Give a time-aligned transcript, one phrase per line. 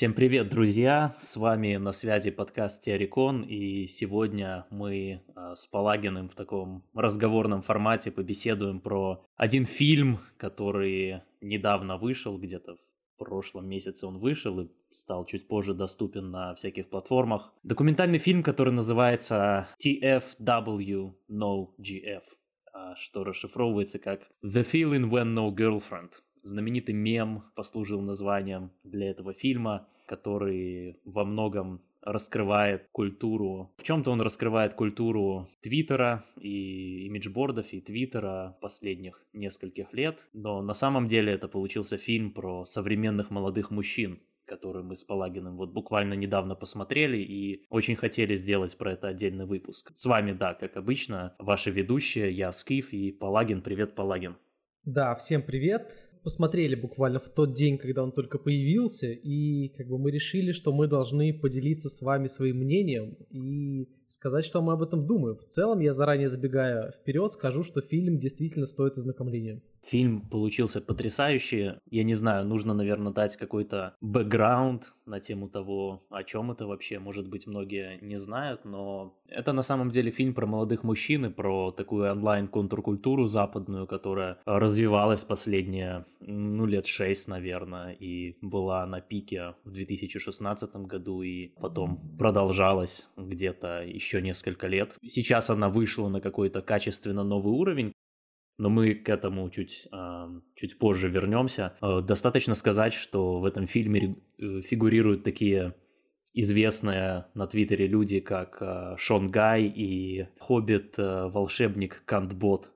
[0.00, 1.14] Всем привет, друзья!
[1.20, 7.60] С вами на связи подкаст Теорикон, и сегодня мы э, с Палагиным в таком разговорном
[7.60, 14.70] формате побеседуем про один фильм, который недавно вышел, где-то в прошлом месяце он вышел и
[14.88, 17.52] стал чуть позже доступен на всяких платформах.
[17.62, 22.22] Документальный фильм, который называется TFW No GF,
[22.72, 26.12] э, что расшифровывается как The Feeling When No Girlfriend–
[26.42, 33.72] знаменитый мем послужил названием для этого фильма, который во многом раскрывает культуру.
[33.76, 40.26] В чем-то он раскрывает культуру Твиттера и имиджбордов и Твиттера последних нескольких лет.
[40.32, 45.56] Но на самом деле это получился фильм про современных молодых мужчин, который мы с Палагиным
[45.56, 49.90] вот буквально недавно посмотрели и очень хотели сделать про это отдельный выпуск.
[49.94, 53.62] С вами, да, как обычно, ваши ведущие, я Скиф и Палагин.
[53.62, 54.36] Привет, Палагин.
[54.84, 59.98] Да, всем привет посмотрели буквально в тот день, когда он только появился, и как бы
[59.98, 64.82] мы решили, что мы должны поделиться с вами своим мнением и сказать, что мы об
[64.82, 65.36] этом думаем.
[65.36, 69.62] В целом, я заранее забегая вперед, скажу, что фильм действительно стоит ознакомления.
[69.82, 71.74] Фильм получился потрясающий.
[71.90, 76.98] Я не знаю, нужно, наверное, дать какой-то бэкграунд на тему того, о чем это вообще.
[76.98, 81.30] Может быть, многие не знают, но это на самом деле фильм про молодых мужчин и
[81.30, 89.54] про такую онлайн-контркультуру западную, которая развивалась последние, ну, лет шесть, наверное, и была на пике
[89.64, 94.94] в 2016 году и потом продолжалась где-то еще несколько лет.
[95.06, 97.92] Сейчас она вышла на какой-то качественно новый уровень,
[98.60, 99.88] но мы к этому чуть,
[100.54, 101.72] чуть позже вернемся.
[101.80, 105.74] Э, достаточно сказать, что в этом фильме э, фигурируют такие
[106.34, 112.70] известные на Твиттере люди, как э, Шон Гай и Хоббит-волшебник Кантбот.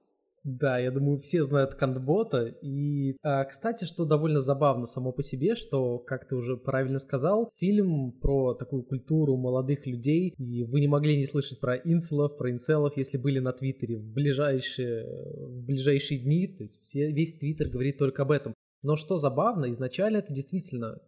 [0.44, 2.44] Да, я думаю, все знают Кантбота.
[2.60, 7.50] И, а, кстати, что довольно забавно само по себе, что, как ты уже правильно сказал,
[7.56, 12.50] фильм про такую культуру молодых людей, и вы не могли не слышать про инцелов, про
[12.50, 17.70] инцелов, если были на Твиттере в ближайшие, в ближайшие дни, то есть все, весь Твиттер
[17.70, 18.52] говорит только об этом.
[18.82, 21.00] Но что забавно, изначально это действительно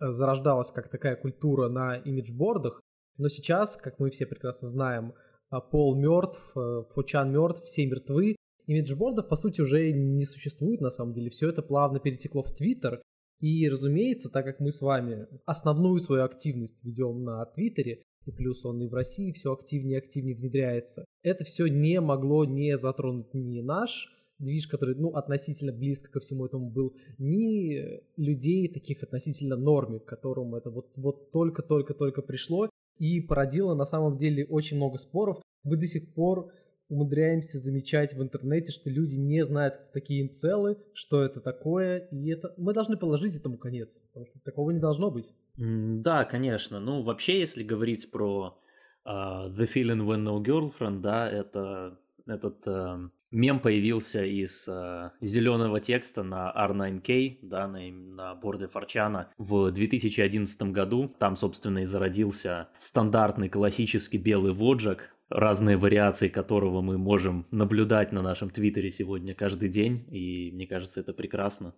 [0.00, 2.80] э, зарождалась как такая культура на имиджбордах,
[3.16, 5.14] но сейчас, как мы все прекрасно знаем,
[5.50, 8.34] а, Пол мертв, э, Фучан мертв, все мертвы,
[8.72, 11.30] имиджбордов, по сути, уже не существует на самом деле.
[11.30, 13.02] Все это плавно перетекло в Твиттер.
[13.40, 18.64] И, разумеется, так как мы с вами основную свою активность ведем на Твиттере, и плюс
[18.64, 23.34] он и в России все активнее и активнее внедряется, это все не могло не затронуть
[23.34, 29.56] ни наш движ, который, ну, относительно близко ко всему этому был, ни людей таких относительно
[29.56, 32.68] норме, к которым это вот, вот только-только-только пришло
[32.98, 35.40] и породило на самом деле очень много споров.
[35.64, 36.52] Мы до сих пор
[36.92, 42.30] умудряемся замечать в интернете, что люди не знают, кто такие инцелы, что это такое, и
[42.30, 45.32] это мы должны положить этому конец, потому что такого не должно быть.
[45.56, 46.80] Да, конечно.
[46.80, 48.58] Ну, вообще, если говорить про
[49.06, 55.80] uh, The Feeling When No Girlfriend, да, это этот uh, мем появился из uh, зеленого
[55.80, 61.14] текста на R9K, да, на, на борде Форчана в 2011 году.
[61.18, 68.22] Там, собственно, и зародился стандартный классический белый воджак, разные вариации которого мы можем наблюдать на
[68.22, 71.74] нашем твиттере сегодня каждый день, и мне кажется, это прекрасно.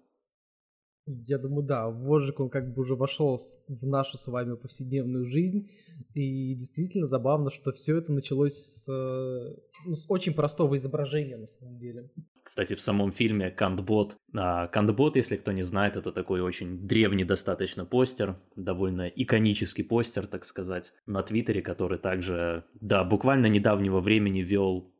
[1.06, 5.70] Я думаю, да, Вожик, он как бы уже вошел в нашу с вами повседневную жизнь,
[6.14, 9.56] и действительно забавно, что все это началось с, э,
[9.86, 12.10] ну, с очень простого изображения на самом деле.
[12.44, 14.16] Кстати, в самом фильме Кантбот.
[14.36, 20.26] А, Кантбот, если кто не знает, это такой очень древний достаточно постер, довольно иконический постер,
[20.26, 24.92] так сказать, на Твиттере, который также, да, буквально недавнего времени вел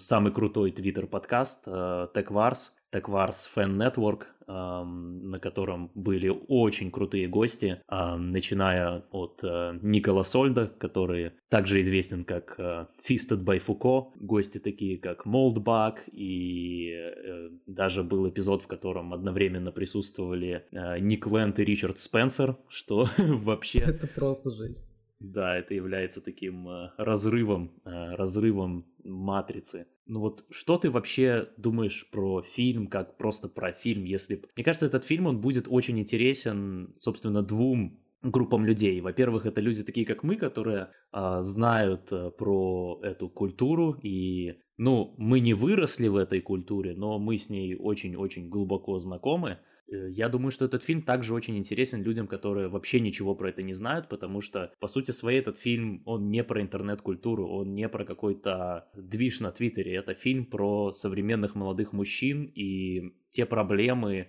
[0.00, 9.04] самый крутой твиттер-подкаст э, TechWars, TechWars Fan Network, на котором были очень крутые гости, начиная
[9.10, 15.24] от э, Никола Сольда, который также известен как э, Feasted by Foucault, гости такие как
[15.24, 20.66] Молдбак, и э, даже был эпизод, в котором одновременно присутствовали
[21.00, 23.80] Ник Лэнд и Ричард Спенсер, что вообще...
[23.80, 24.89] Это просто жесть.
[25.20, 29.86] Да, это является таким разрывом, разрывом матрицы.
[30.06, 34.42] Ну вот что ты вообще думаешь про фильм, как просто про фильм, если...
[34.56, 39.00] Мне кажется, этот фильм, он будет очень интересен, собственно, двум группам людей.
[39.00, 45.14] Во-первых, это люди такие, как мы, которые а, знают а, про эту культуру и, ну,
[45.16, 49.58] мы не выросли в этой культуре, но мы с ней очень-очень глубоко знакомы.
[49.90, 53.62] Э, я думаю, что этот фильм также очень интересен людям, которые вообще ничего про это
[53.62, 57.88] не знают, потому что, по сути своей, этот фильм, он не про интернет-культуру, он не
[57.88, 64.28] про какой-то движ на Твиттере, это фильм про современных молодых мужчин и те проблемы,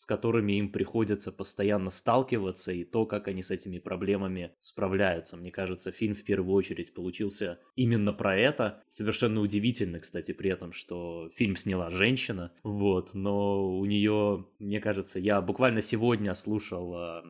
[0.00, 5.36] с которыми им приходится постоянно сталкиваться, и то, как они с этими проблемами справляются.
[5.36, 8.82] Мне кажется, фильм в первую очередь получился именно про это.
[8.88, 15.18] Совершенно удивительно, кстати, при этом, что фильм сняла женщина, вот, но у нее, мне кажется,
[15.18, 17.22] я буквально сегодня слушал э,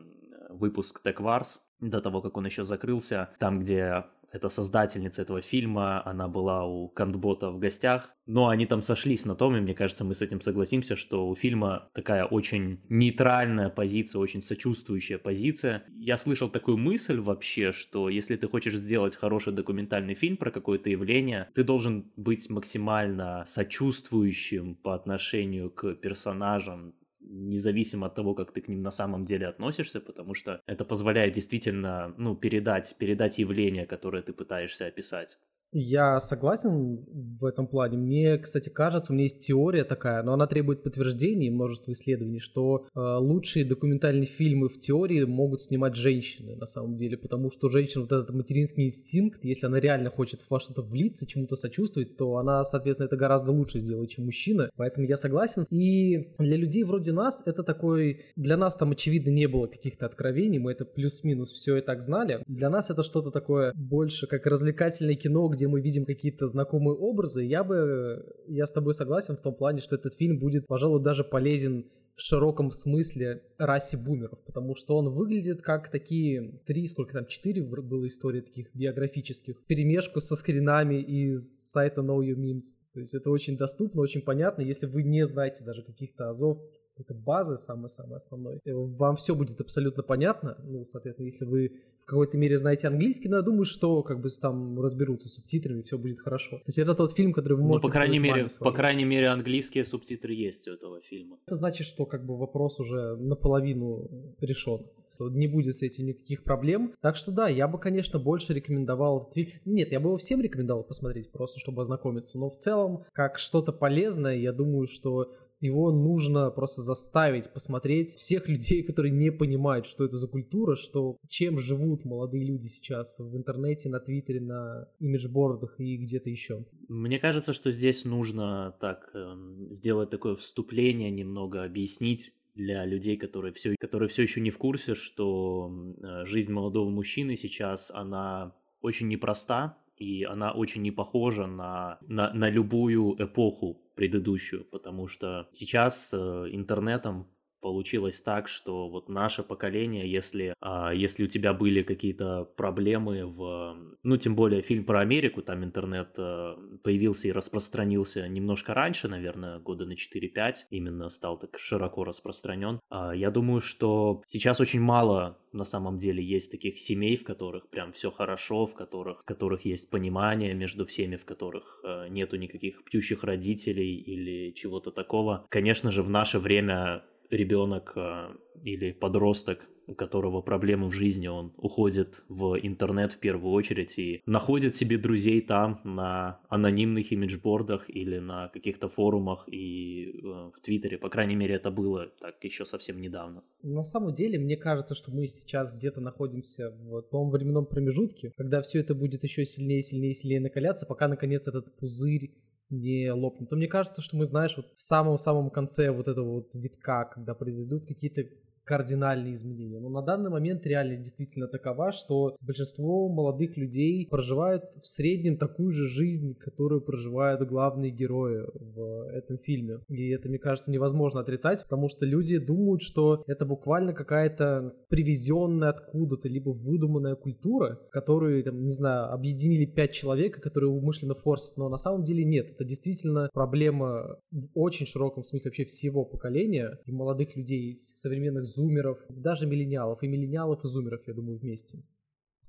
[0.47, 6.01] выпуск Tech Wars, до того, как он еще закрылся, там, где это создательница этого фильма,
[6.05, 10.03] она была у Кантбота в гостях, но они там сошлись на том, и мне кажется,
[10.05, 15.83] мы с этим согласимся, что у фильма такая очень нейтральная позиция, очень сочувствующая позиция.
[15.97, 20.89] Я слышал такую мысль вообще, что если ты хочешь сделать хороший документальный фильм про какое-то
[20.89, 28.61] явление, ты должен быть максимально сочувствующим по отношению к персонажам, независимо от того, как ты
[28.61, 33.85] к ним на самом деле относишься, потому что это позволяет действительно, ну, передать, передать явление,
[33.85, 35.37] которое ты пытаешься описать.
[35.73, 36.99] Я согласен
[37.39, 37.97] в этом плане.
[37.97, 42.87] Мне, кстати, кажется, у меня есть теория такая, но она требует подтверждений множества исследований, что
[42.93, 48.01] э, лучшие документальные фильмы в теории могут снимать женщины на самом деле, потому что женщина
[48.01, 52.65] вот этот материнский инстинкт, если она реально хочет во что-то влиться, чему-то сочувствовать, то она,
[52.65, 54.69] соответственно, это гораздо лучше сделает, чем мужчина.
[54.75, 55.65] Поэтому я согласен.
[55.69, 58.25] И для людей вроде нас это такой...
[58.35, 62.43] Для нас там, очевидно, не было каких-то откровений, мы это плюс-минус все и так знали.
[62.47, 66.95] Для нас это что-то такое больше как развлекательное кино, где где мы видим какие-то знакомые
[66.95, 71.03] образы, я бы, я с тобой согласен в том плане, что этот фильм будет, пожалуй,
[71.03, 71.85] даже полезен
[72.15, 77.61] в широком смысле расе бумеров, потому что он выглядит как такие три, сколько там, четыре
[77.61, 82.65] было истории таких биографических, перемешку со скринами из сайта Know Your Memes.
[82.93, 86.57] То есть это очень доступно, очень понятно, если вы не знаете даже каких-то азов,
[86.97, 88.59] это базы самое-самое основное.
[88.65, 90.57] Э, вам все будет абсолютно понятно.
[90.63, 94.29] Ну, соответственно, если вы в какой-то мере знаете английский, но я думаю, что как бы
[94.29, 96.57] там разберутся с субтитрами, все будет хорошо.
[96.57, 97.87] То есть это тот фильм, который вы можете...
[97.87, 101.37] Ну, по крайней мере, по крайней мере, английские субтитры есть у этого фильма.
[101.45, 104.09] Это значит, что как бы вопрос уже наполовину
[104.39, 104.85] решен
[105.19, 106.95] не будет с этим никаких проблем.
[107.01, 109.51] Так что да, я бы, конечно, больше рекомендовал этот фильм.
[109.65, 112.39] Нет, я бы его всем рекомендовал посмотреть, просто чтобы ознакомиться.
[112.39, 118.49] Но в целом, как что-то полезное, я думаю, что его нужно просто заставить посмотреть всех
[118.49, 123.37] людей, которые не понимают, что это за культура, что чем живут молодые люди сейчас в
[123.37, 126.65] интернете, на Твиттере, на имиджбордах и где-то еще.
[126.89, 129.35] Мне кажется, что здесь нужно так э,
[129.69, 134.95] сделать такое вступление, немного объяснить для людей, которые все, которые все еще не в курсе,
[134.95, 135.71] что
[136.01, 142.33] э, жизнь молодого мужчины сейчас, она очень непроста, и она очень не похожа на, на,
[142.33, 146.17] на любую эпоху предыдущую, потому что сейчас э,
[146.51, 147.27] интернетом
[147.61, 153.77] получилось так, что вот наше поколение, если, а, если у тебя были какие-то проблемы в...
[154.03, 159.59] Ну, тем более фильм про Америку, там интернет а, появился и распространился немножко раньше, наверное,
[159.59, 162.79] года на 4-5, именно стал так широко распространен.
[162.89, 167.69] А, я думаю, что сейчас очень мало на самом деле есть таких семей, в которых
[167.69, 172.37] прям все хорошо, в которых, в которых есть понимание между всеми, в которых э, нету
[172.37, 175.45] никаких пьющих родителей или чего-то такого.
[175.49, 181.53] Конечно же, в наше время ребенок а, или подросток, у которого проблемы в жизни, он
[181.57, 188.19] уходит в интернет в первую очередь и находит себе друзей там на анонимных имиджбордах или
[188.19, 190.97] на каких-то форумах и э, в Твиттере.
[190.97, 193.43] По крайней мере, это было так еще совсем недавно.
[193.63, 198.61] На самом деле, мне кажется, что мы сейчас где-то находимся в том временном промежутке, когда
[198.61, 202.31] все это будет еще сильнее, сильнее, сильнее накаляться, пока наконец этот пузырь
[202.71, 206.49] не лопнет, то мне кажется, что мы, знаешь, вот в самом-самом конце вот этого вот
[206.53, 208.23] витка, когда произойдут какие-то
[208.63, 209.79] кардинальные изменения.
[209.79, 215.71] Но на данный момент реальность действительно такова, что большинство молодых людей проживают в среднем такую
[215.71, 219.79] же жизнь, которую проживают главные герои в этом фильме.
[219.89, 225.69] И это, мне кажется, невозможно отрицать, потому что люди думают, что это буквально какая-то привезенная
[225.69, 231.69] откуда-то, либо выдуманная культура, которую, там, не знаю, объединили пять человек, которые умышленно форсят, но
[231.69, 232.51] на самом деле нет.
[232.51, 238.99] Это действительно проблема в очень широком смысле вообще всего поколения и молодых людей, современных зумеров,
[239.09, 241.83] даже миллениалов, и миллениалов, и зумеров, я думаю, вместе.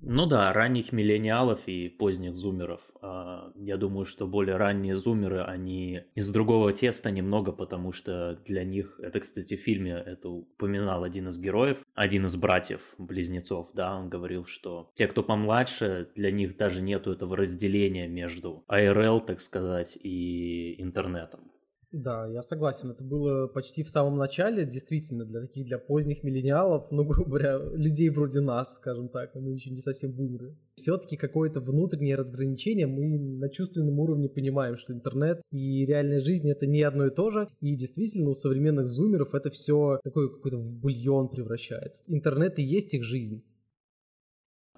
[0.05, 2.81] Ну да, ранних миллениалов и поздних зумеров.
[3.01, 8.65] А, я думаю, что более ранние зумеры, они из другого теста немного, потому что для
[8.65, 14.09] них, это, кстати, в фильме это упоминал один из героев, один из братьев-близнецов, да, он
[14.09, 19.97] говорил, что те, кто помладше, для них даже нету этого разделения между АРЛ, так сказать,
[20.03, 21.52] и интернетом.
[21.93, 22.89] Да, я согласен.
[22.89, 27.59] Это было почти в самом начале, действительно, для таких, для поздних миллениалов, ну, грубо говоря,
[27.59, 30.57] людей вроде нас, скажем так, мы еще не совсем бумеры.
[30.73, 36.65] Все-таки какое-то внутреннее разграничение, мы на чувственном уровне понимаем, что интернет и реальная жизнь это
[36.65, 40.75] не одно и то же, и действительно у современных зумеров это все такой какой-то в
[40.79, 42.03] бульон превращается.
[42.07, 43.43] Интернет и есть их жизнь.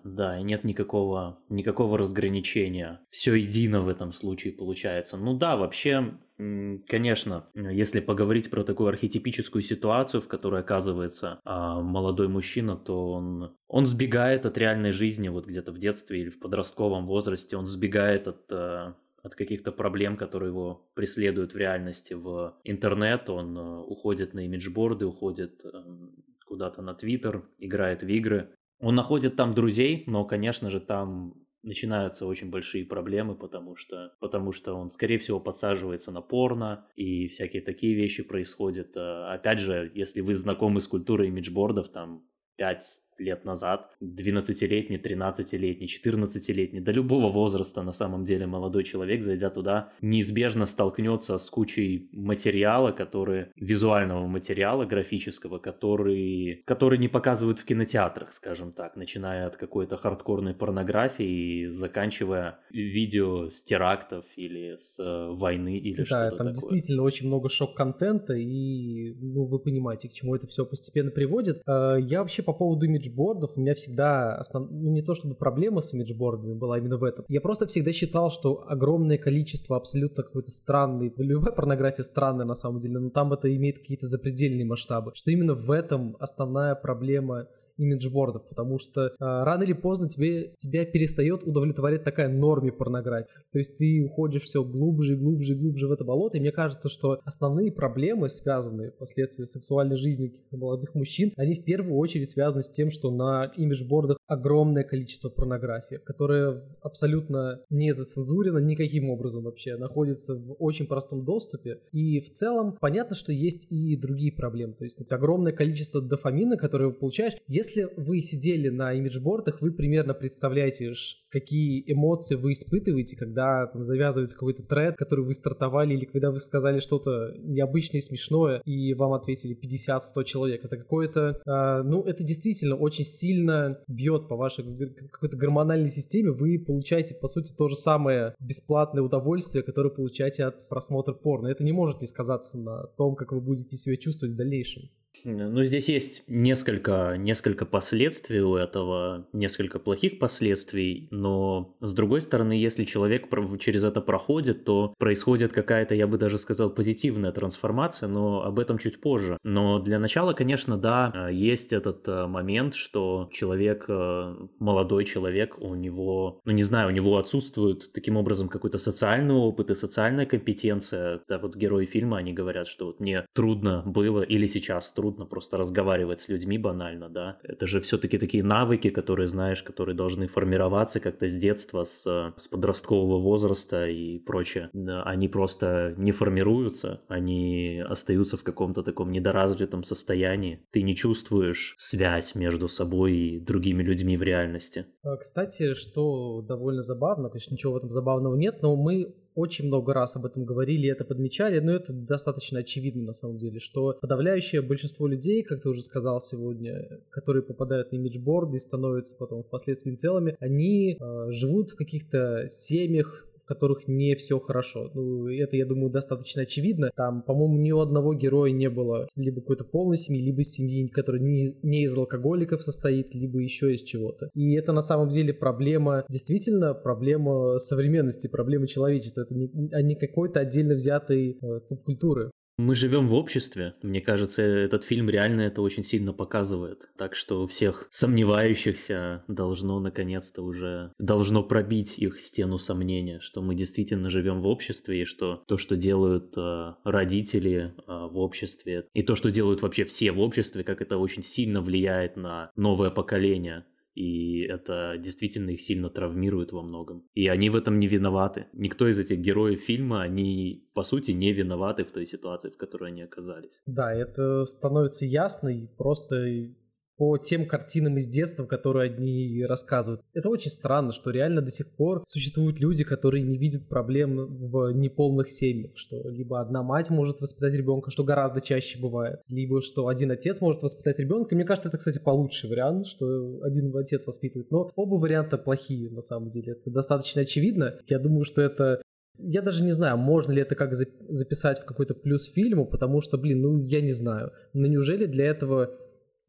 [0.06, 3.02] Да, и нет никакого, никакого разграничения.
[3.10, 5.18] Все едино в этом случае получается.
[5.18, 12.28] Ну да, вообще, конечно, если поговорить про такую архетипическую ситуацию, в которой оказывается а, молодой
[12.28, 17.08] мужчина, то он, он сбегает от реальной жизни вот где-то в детстве или в подростковом
[17.08, 23.28] возрасте, он сбегает от а, от каких-то проблем, которые его преследуют в реальности в интернет,
[23.28, 28.55] он а, уходит на имиджборды, уходит эм, куда-то на Твиттер, играет в игры.
[28.80, 34.52] Он находит там друзей, но, конечно же, там начинаются очень большие проблемы, потому что, потому
[34.52, 38.96] что он, скорее всего, подсаживается на порно, и всякие такие вещи происходят.
[38.96, 42.24] А, опять же, если вы знакомы с культурой имиджбордов, там
[42.58, 49.50] 5 лет назад, 12-летний, 13-летний, 14-летний, до любого возраста на самом деле молодой человек, зайдя
[49.50, 57.66] туда, неизбежно столкнется с кучей материала, который, визуального материала графического, который, который не показывают в
[57.66, 65.00] кинотеатрах, скажем так, начиная от какой-то хардкорной порнографии и заканчивая видео с терактов или с
[65.00, 66.54] э, войны или да, что-то там такое.
[66.54, 71.62] действительно очень много шок-контента, и ну, вы понимаете, к чему это все постепенно приводит.
[71.68, 74.70] Э, я вообще по поводу имидж имиджбордов у меня всегда, основ...
[74.70, 77.26] ну не то чтобы проблема с имиджбордами была именно в этом.
[77.28, 82.80] Я просто всегда считал, что огромное количество абсолютно какой-то странный, любая порнография странная на самом
[82.80, 85.12] деле, но там это имеет какие-то запредельные масштабы.
[85.16, 87.48] Что именно в этом основная проблема
[87.78, 93.30] имиджбордов, потому что а, рано или поздно тебе, тебя перестает удовлетворять такая норме порнографии.
[93.52, 96.52] То есть ты уходишь все глубже и глубже и глубже в это болото, и мне
[96.52, 102.32] кажется, что основные проблемы, связанные впоследствии с сексуальной жизнью молодых мужчин, они в первую очередь
[102.32, 109.44] связаны с тем, что на имиджбордах огромное количество порнографии, которая абсолютно не зацензурена никаким образом
[109.44, 111.80] вообще, находится в очень простом доступе.
[111.92, 114.74] И в целом понятно, что есть и другие проблемы.
[114.74, 117.34] То есть огромное количество дофамина, которое вы получаешь.
[117.48, 117.65] Если
[117.98, 120.94] вы сидели на имиджбордах, вы примерно представляете,
[121.30, 126.40] какие эмоции вы испытываете, когда там, завязывается какой-то тред, который вы стартовали, или когда вы
[126.40, 130.64] сказали что-то необычное смешное, и вам ответили 50-100 человек.
[130.64, 134.64] Это какое-то, э, ну, это действительно очень сильно бьет по вашей
[135.12, 136.32] какой-то гормональной системе.
[136.32, 141.48] Вы получаете, по сути, то же самое бесплатное удовольствие, которое получаете от просмотра порно.
[141.48, 144.84] Это не может не сказаться на том, как вы будете себя чувствовать в дальнейшем.
[145.24, 152.54] Ну, здесь есть несколько, несколько последствий у этого, несколько плохих последствий, но с другой стороны,
[152.54, 153.28] если человек
[153.60, 158.78] через это проходит, то происходит какая-то, я бы даже сказал, позитивная трансформация, но об этом
[158.78, 159.38] чуть позже.
[159.44, 165.76] Но для начала, конечно, да, есть этот э, момент, что человек, э, молодой человек, у
[165.76, 171.22] него, ну не знаю, у него отсутствует таким образом какой-то социальный опыт и социальная компетенция.
[171.28, 175.26] Да, вот герои фильма, они говорят, что вот мне трудно было или сейчас трудно трудно
[175.26, 177.38] просто разговаривать с людьми банально, да.
[177.44, 182.48] Это же все-таки такие навыки, которые знаешь, которые должны формироваться как-то с детства, с, с
[182.48, 184.70] подросткового возраста и прочее.
[185.06, 190.66] Они просто не формируются, они остаются в каком-то таком недоразвитом состоянии.
[190.72, 194.86] Ты не чувствуешь связь между собой и другими людьми в реальности.
[195.04, 199.94] А, кстати, что довольно забавно, конечно, ничего в этом забавного нет, но мы очень много
[199.94, 204.62] раз об этом говорили, это подмечали, но это достаточно очевидно на самом деле, что подавляющее
[204.62, 209.96] большинство людей, как ты уже сказал сегодня, которые попадают на имиджборды и становятся потом впоследствии
[209.96, 214.90] целыми, они э, живут в каких-то семьях, которых не все хорошо.
[214.94, 216.92] Ну, это, я думаю, достаточно очевидно.
[216.96, 221.22] Там, по-моему, ни у одного героя не было либо какой-то полной семьи, либо семьи, которая
[221.22, 224.30] не, не из алкоголиков состоит, либо еще из чего-то.
[224.34, 229.22] И это на самом деле проблема, действительно, проблема современности, проблема человечества.
[229.22, 232.32] Это не, а не какой-то отдельно взятой э, субкультуры.
[232.58, 233.76] Мы живем в обществе.
[233.82, 236.90] Мне кажется, этот фильм реально это очень сильно показывает.
[236.98, 244.10] Так что всех сомневающихся должно наконец-то уже должно пробить их стену сомнения, что мы действительно
[244.10, 249.16] живем в обществе и что то, что делают э, родители э, в обществе и то,
[249.16, 254.42] что делают вообще все в обществе, как это очень сильно влияет на новое поколение и
[254.42, 257.04] это действительно их сильно травмирует во многом.
[257.14, 258.48] И они в этом не виноваты.
[258.54, 262.92] Никто из этих героев фильма, они по сути не виноваты в той ситуации, в которой
[262.92, 263.62] они оказались.
[263.66, 266.50] Да, это становится ясно и просто
[266.98, 270.02] по тем картинам из детства, которые одни рассказывают.
[270.14, 274.72] Это очень странно, что реально до сих пор существуют люди, которые не видят проблем в
[274.72, 279.88] неполных семьях, что либо одна мать может воспитать ребенка, что гораздо чаще бывает, либо что
[279.88, 281.36] один отец может воспитать ребенка.
[281.36, 284.52] Мне кажется, это, кстати, получший вариант, что один отец воспитывает.
[284.52, 286.54] Но оба варианта плохие, на самом деле.
[286.54, 287.76] Это достаточно очевидно.
[287.88, 288.82] Я думаю, что это
[289.18, 293.18] я даже не знаю, можно ли это как записать в какой-то плюс фильму, потому что,
[293.18, 294.32] блин, ну я не знаю.
[294.54, 295.72] Но неужели для этого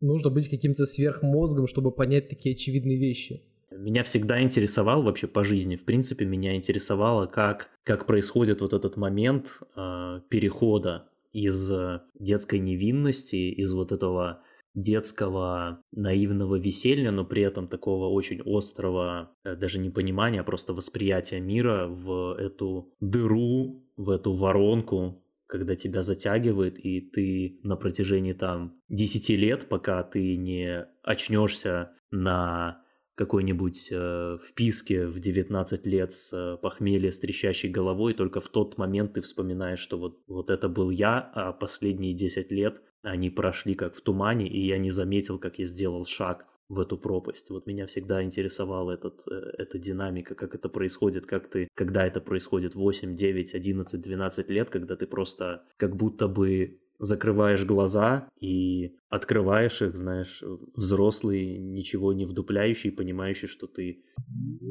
[0.07, 3.43] нужно быть каким-то сверхмозгом, чтобы понять такие очевидные вещи?
[3.71, 8.97] Меня всегда интересовал вообще по жизни, в принципе, меня интересовало, как, как происходит вот этот
[8.97, 11.71] момент э, перехода из
[12.19, 14.43] детской невинности, из вот этого
[14.77, 20.75] детского наивного веселья, но при этом такого очень острого э, даже не понимания, а просто
[20.75, 28.33] восприятия мира в эту дыру, в эту воронку, когда тебя затягивает, и ты на протяжении
[28.33, 32.83] там 10 лет, пока ты не очнешься на
[33.17, 38.77] какой-нибудь э, вписке в 19 лет с э, похмелья с трещащей головой, только в тот
[38.77, 43.75] момент ты вспоминаешь, что вот, вот это был я, а последние 10 лет они прошли
[43.75, 47.51] как в тумане, и я не заметил, как я сделал шаг в эту пропасть.
[47.51, 52.21] Вот меня всегда интересовала этот, э, эта динамика, как это происходит, как ты, когда это
[52.21, 58.97] происходит 8, 9, 11, 12 лет, когда ты просто как будто бы закрываешь глаза и
[59.09, 60.43] открываешь их, знаешь,
[60.75, 64.05] взрослый, ничего не вдупляющий, понимающий, что ты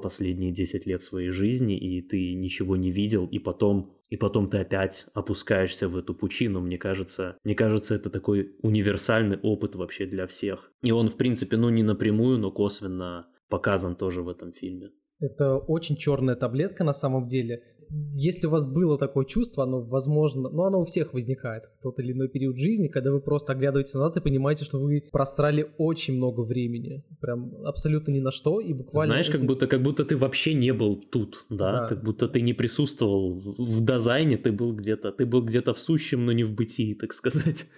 [0.01, 4.57] последние 10 лет своей жизни, и ты ничего не видел, и потом, и потом ты
[4.59, 6.61] опять опускаешься в эту пучину.
[6.61, 10.72] Мне кажется, мне кажется, это такой универсальный опыт вообще для всех.
[10.81, 14.92] И он, в принципе, ну не напрямую, но косвенно показан тоже в этом фильме.
[15.20, 20.50] Это очень черная таблетка на самом деле если у вас было такое чувство, оно возможно,
[20.50, 23.93] ну оно у всех возникает в тот или иной период жизни, когда вы просто оглядываетесь
[23.93, 28.74] назад и понимаете, что вы прострали очень много времени, прям абсолютно ни на что и
[28.74, 29.13] буквально.
[29.13, 29.37] Знаешь, эти...
[29.37, 31.87] как будто как будто ты вообще не был тут, да, да.
[31.87, 36.25] как будто ты не присутствовал в дизайне, ты был где-то, ты был где-то в сущем,
[36.25, 37.65] но не в бытии, так сказать.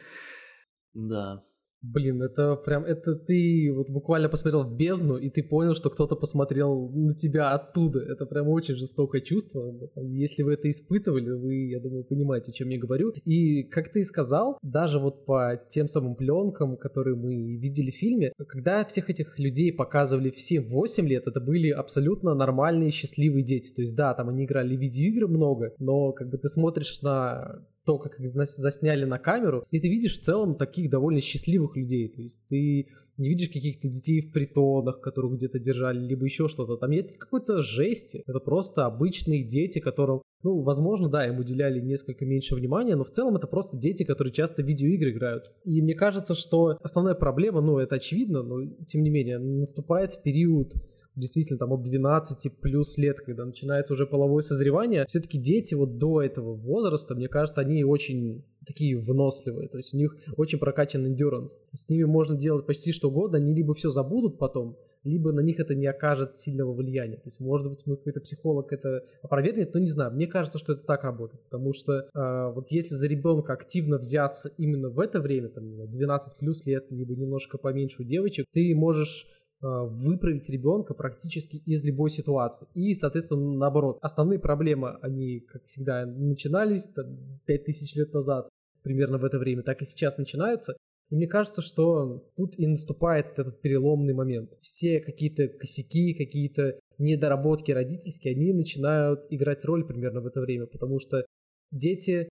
[0.93, 1.43] Да.
[1.82, 6.16] Блин, это прям, это ты вот буквально посмотрел в бездну, и ты понял, что кто-то
[6.16, 8.00] посмотрел на тебя оттуда.
[8.00, 9.74] Это прям очень жестокое чувство.
[9.96, 13.12] Если вы это испытывали, вы, я думаю, понимаете, о чем я говорю.
[13.26, 17.96] И, как ты и сказал, даже вот по тем самым пленкам, которые мы видели в
[17.96, 23.72] фильме, когда всех этих людей показывали все 8 лет, это были абсолютно нормальные, счастливые дети.
[23.74, 27.63] То есть, да, там они играли в видеоигры много, но как бы ты смотришь на
[27.88, 32.10] то, как их засняли на камеру, и ты видишь в целом таких довольно счастливых людей.
[32.10, 36.76] То есть ты не видишь каких-то детей в притонах, которых где-то держали, либо еще что-то.
[36.76, 38.23] Там нет какой-то жести.
[38.28, 43.10] Это просто обычные дети, которым, ну, возможно, да, им уделяли несколько меньше внимания, но в
[43.10, 45.45] целом это просто дети, которые часто видеоигры играют.
[45.63, 50.21] И мне кажется, что основная проблема, ну, это очевидно, но тем не менее, наступает в
[50.21, 50.73] период
[51.18, 56.22] действительно там от 12 плюс лет, когда начинается уже половое созревание, все-таки дети вот до
[56.22, 61.64] этого возраста, мне кажется, они очень такие выносливые, то есть у них очень прокачан endurance.
[61.72, 65.60] С ними можно делать почти что угодно, они либо все забудут потом, либо на них
[65.60, 67.16] это не окажет сильного влияния.
[67.16, 70.12] То есть, может быть, какой-то психолог это опровергнет, но не знаю.
[70.12, 74.52] Мне кажется, что это так работает, потому что э, вот если за ребенка активно взяться
[74.58, 79.26] именно в это время, там, 12 плюс лет, либо немножко поменьше у девочек, ты можешь
[79.62, 82.67] выправить ребенка практически из любой ситуации.
[82.74, 88.50] И, соответственно, наоборот, основные проблемы, они, как всегда, начинались там, 5000 лет назад,
[88.84, 90.78] примерно в это время, так и сейчас начинаются.
[91.10, 94.52] И мне кажется, что тут и наступает этот переломный момент.
[94.60, 101.00] Все какие-то косяки, какие-то недоработки родительские, они начинают играть роль примерно в это время, потому
[101.00, 101.26] что
[101.72, 102.28] дети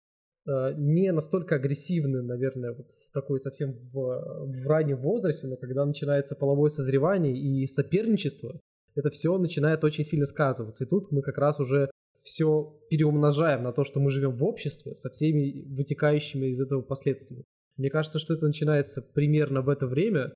[0.47, 6.35] Э, не настолько агрессивны, наверное, вот такой совсем в, в раннем возрасте, но когда начинается
[6.35, 8.61] половое созревание и соперничество,
[8.95, 10.85] это все начинает очень сильно сказываться.
[10.85, 11.91] И тут мы как раз уже
[12.23, 17.45] все переумножаем на то, что мы живем в обществе со всеми вытекающими из этого последствиями.
[17.77, 20.35] Мне кажется, что это начинается примерно в это время,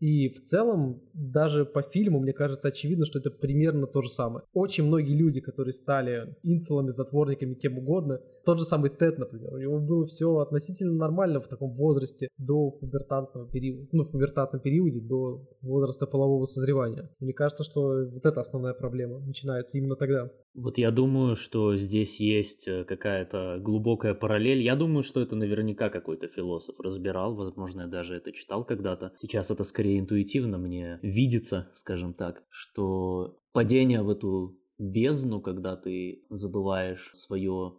[0.00, 4.44] и в целом, даже по фильму, мне кажется, очевидно, что это примерно то же самое.
[4.52, 9.58] Очень многие люди, которые стали инцелами, затворниками, кем угодно, тот же самый Тед, например, у
[9.58, 15.00] него было все относительно нормально в таком возрасте до пубертантного периода, ну, в пубертатном периоде,
[15.00, 17.10] до возраста полового созревания.
[17.20, 20.30] Мне кажется, что вот это основная проблема начинается именно тогда.
[20.54, 24.62] Вот я думаю, что здесь есть э, какая-то глубокая параллель.
[24.62, 29.12] Я думаю, что это наверняка какой-то философ разбирал, возможно, я даже это читал когда-то.
[29.20, 36.24] Сейчас это скорее интуитивно мне видится, скажем так, что падение в эту бездну, когда ты
[36.30, 37.74] забываешь свое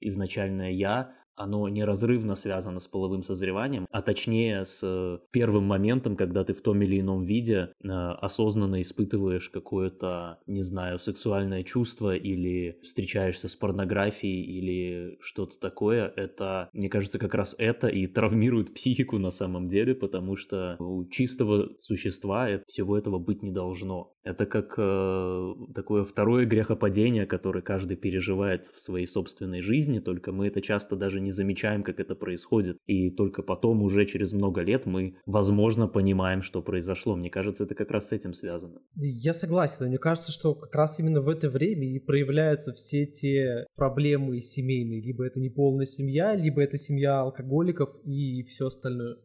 [0.00, 6.52] изначальное «я», оно неразрывно связано с половым созреванием, а точнее с первым моментом, когда ты
[6.52, 13.48] в том или ином виде э, осознанно испытываешь какое-то, не знаю, сексуальное чувство или встречаешься
[13.48, 16.12] с порнографией или что-то такое.
[16.14, 21.06] Это, мне кажется, как раз это и травмирует психику на самом деле, потому что у
[21.06, 24.12] чистого существа всего этого быть не должно.
[24.22, 30.48] Это как э, такое второе грехопадение, которое каждый переживает в своей собственной жизни, только мы
[30.48, 32.76] это часто даже не замечаем, как это происходит.
[32.86, 37.16] И только потом, уже через много лет, мы, возможно, понимаем, что произошло.
[37.16, 38.80] Мне кажется, это как раз с этим связано.
[38.96, 39.86] Я согласен.
[39.86, 45.00] Мне кажется, что как раз именно в это время и проявляются все те проблемы семейные.
[45.00, 49.16] Либо это неполная семья, либо это семья алкоголиков и все остальное.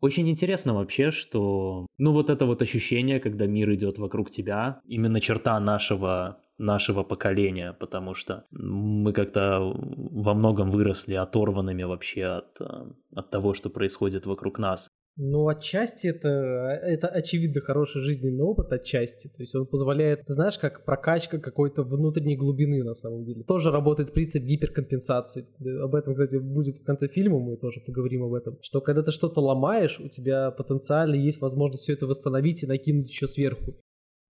[0.00, 5.20] Очень интересно вообще, что, ну, вот это вот ощущение, когда мир идет вокруг тебя, именно
[5.20, 12.84] черта нашего нашего поколения, потому что мы как-то во многом выросли оторванными вообще от, э,
[13.14, 14.90] от того, что происходит вокруг нас.
[15.16, 19.28] Ну, отчасти это, это очевидно хороший жизненный опыт, отчасти.
[19.28, 23.42] То есть он позволяет, знаешь, как прокачка какой-то внутренней глубины на самом деле.
[23.42, 25.46] Тоже работает принцип гиперкомпенсации.
[25.82, 28.56] Об этом, кстати, будет в конце фильма, мы тоже поговорим об этом.
[28.62, 33.10] Что когда ты что-то ломаешь, у тебя потенциально есть возможность все это восстановить и накинуть
[33.10, 33.76] еще сверху.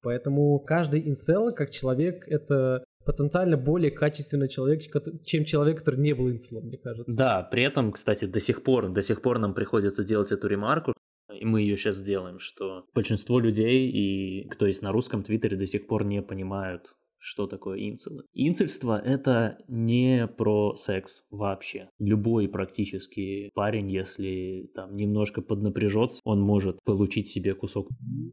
[0.03, 4.83] Поэтому каждый инцел, как человек, это потенциально более качественный человек,
[5.25, 7.17] чем человек, который не был инцелом, мне кажется.
[7.17, 10.95] Да, при этом, кстати, до сих пор, до сих пор нам приходится делать эту ремарку,
[11.33, 15.67] и мы ее сейчас сделаем, что большинство людей и кто есть на русском твиттере до
[15.67, 18.25] сих пор не понимают, что такое инцелы.
[18.33, 21.91] Инцельство— это не про секс вообще.
[21.99, 27.89] Любой практически парень, если там немножко поднапряжется, он может получить себе кусок.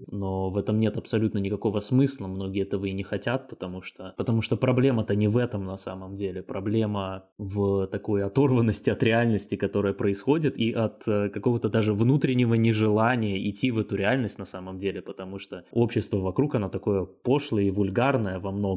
[0.10, 2.28] Но в этом нет абсолютно никакого смысла.
[2.28, 6.16] Многие этого и не хотят, потому что, потому что проблема-то не в этом на самом
[6.16, 6.42] деле.
[6.42, 13.38] Проблема в такой оторванности от реальности, которая происходит, и от э, какого-то даже внутреннего нежелания
[13.50, 17.72] идти в эту реальность на самом деле, потому что общество вокруг, оно такое пошлое и
[17.72, 18.77] вульгарное во многом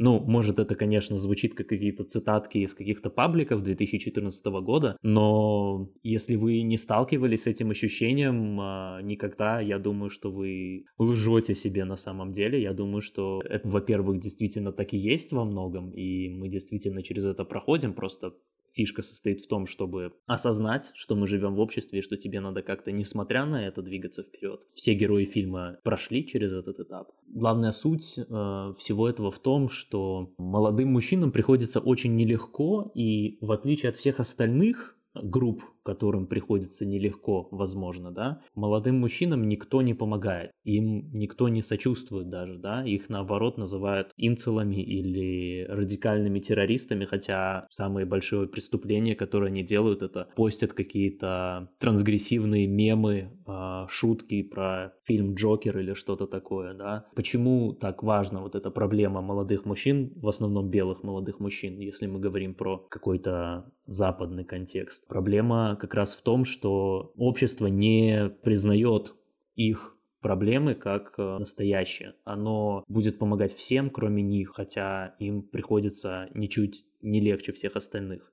[0.00, 6.36] ну, может, это, конечно, звучит как какие-то цитатки из каких-то пабликов 2014 года, но если
[6.36, 11.96] вы не сталкивались с этим ощущением а, никогда, я думаю, что вы лжете себе на
[11.96, 12.62] самом деле.
[12.62, 17.26] Я думаю, что это, во-первых, действительно так и есть во многом, и мы действительно через
[17.26, 18.32] это проходим, просто
[18.72, 22.62] фишка состоит в том, чтобы осознать, что мы живем в обществе и что тебе надо
[22.62, 24.66] как-то, несмотря на это, двигаться вперед.
[24.74, 27.10] Все герои фильма прошли через этот этап.
[27.26, 28.22] Главная суть э,
[28.78, 34.20] всего этого в том, что молодым мужчинам приходится очень нелегко, и в отличие от всех
[34.20, 41.62] остальных групп, которым приходится нелегко, возможно, да, молодым мужчинам никто не помогает, им никто не
[41.62, 49.48] сочувствует даже, да, их наоборот называют инцелами или радикальными террористами, хотя самые большие преступления, которые
[49.48, 56.74] они делают, это постят какие-то трансгрессивные мемы, а, шутки про фильм Джокер или что-то такое,
[56.74, 57.06] да.
[57.14, 62.20] Почему так важна вот эта проблема молодых мужчин, в основном белых молодых мужчин, если мы
[62.20, 65.06] говорим про какой-то западный контекст?
[65.08, 69.14] Проблема как раз в том, что общество не признает
[69.54, 72.14] их проблемы как э, настоящие.
[72.24, 78.32] Оно будет помогать всем, кроме них, хотя им приходится ничуть не легче всех остальных.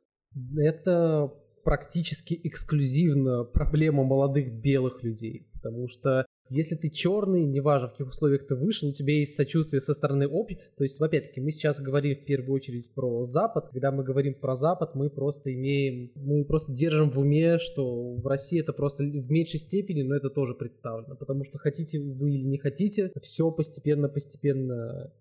[0.58, 8.08] Это практически эксклюзивно проблема молодых белых людей, потому что если ты черный, неважно в каких
[8.08, 10.66] условиях ты вышел, у тебя есть сочувствие со стороны общества.
[10.78, 13.70] То есть, опять-таки, мы сейчас говорим в первую очередь про Запад.
[13.72, 18.26] Когда мы говорим про Запад, мы просто имеем, мы просто держим в уме, что в
[18.28, 21.16] России это просто в меньшей степени, но это тоже представлено.
[21.16, 25.12] Потому что хотите вы или не хотите, все постепенно-постепенно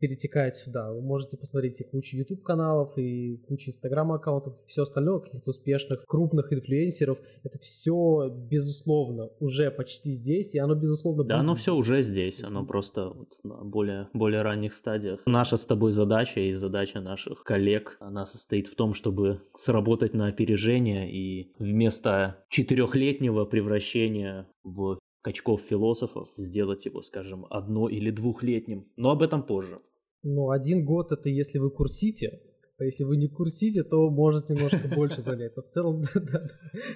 [0.00, 0.92] перетекает сюда.
[0.92, 6.04] Вы можете посмотреть и кучу YouTube каналов, и кучу Instagram аккаунтов, все остальное, каких-то успешных,
[6.06, 7.18] крупных инфлюенсеров.
[7.44, 12.64] Это все, безусловно, уже почти здесь, и оно, безусловно, Да, оно все уже здесь, оно
[12.64, 15.20] просто вот на более, более ранних стадиях.
[15.26, 20.28] Наша с тобой задача и задача наших коллег, она состоит в том, чтобы сработать на
[20.28, 28.86] опережение и вместо четырехлетнего превращения в качков философов сделать его, скажем, одно- или двухлетним.
[28.96, 29.80] Но об этом позже.
[30.22, 32.40] Ну, один год это если вы курсите,
[32.78, 35.56] а если вы не курсите, то может немножко больше занять.
[35.56, 36.50] Но в целом, да,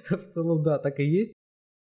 [0.09, 1.33] в целом, да, так и есть.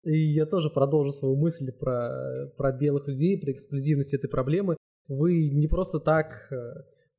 [0.04, 4.76] И я тоже продолжу свою мысль про, про белых людей, про эксклюзивность этой проблемы.
[5.08, 6.56] Вы не просто так, э,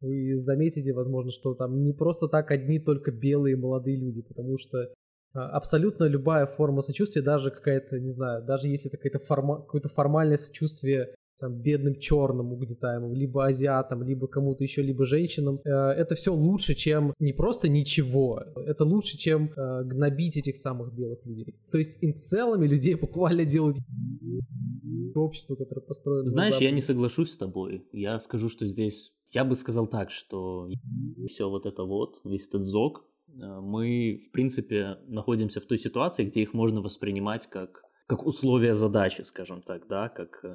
[0.02, 4.92] вы заметите, возможно, что там не просто так одни только белые молодые люди, потому что
[5.34, 9.90] а, абсолютно любая форма сочувствия, даже какая-то, не знаю, даже если это какое-то форма, какое-то
[9.90, 15.58] формальное сочувствие там, бедным черным угнетаемым, либо азиатам, либо кому-то еще, либо женщинам.
[15.65, 20.93] Э, это все лучше, чем не просто ничего, это лучше, чем э, гнобить этих самых
[20.93, 21.56] белых людей.
[21.71, 23.77] То есть инцелами людей буквально делают
[25.15, 26.27] общество, которое построено.
[26.27, 27.86] Знаешь, я не соглашусь с тобой.
[27.91, 30.69] Я скажу, что здесь я бы сказал так, что
[31.27, 36.25] все вот это вот, весь этот зог, э, мы, в принципе, находимся в той ситуации,
[36.25, 40.45] где их можно воспринимать как, как условия задачи, скажем так, да, как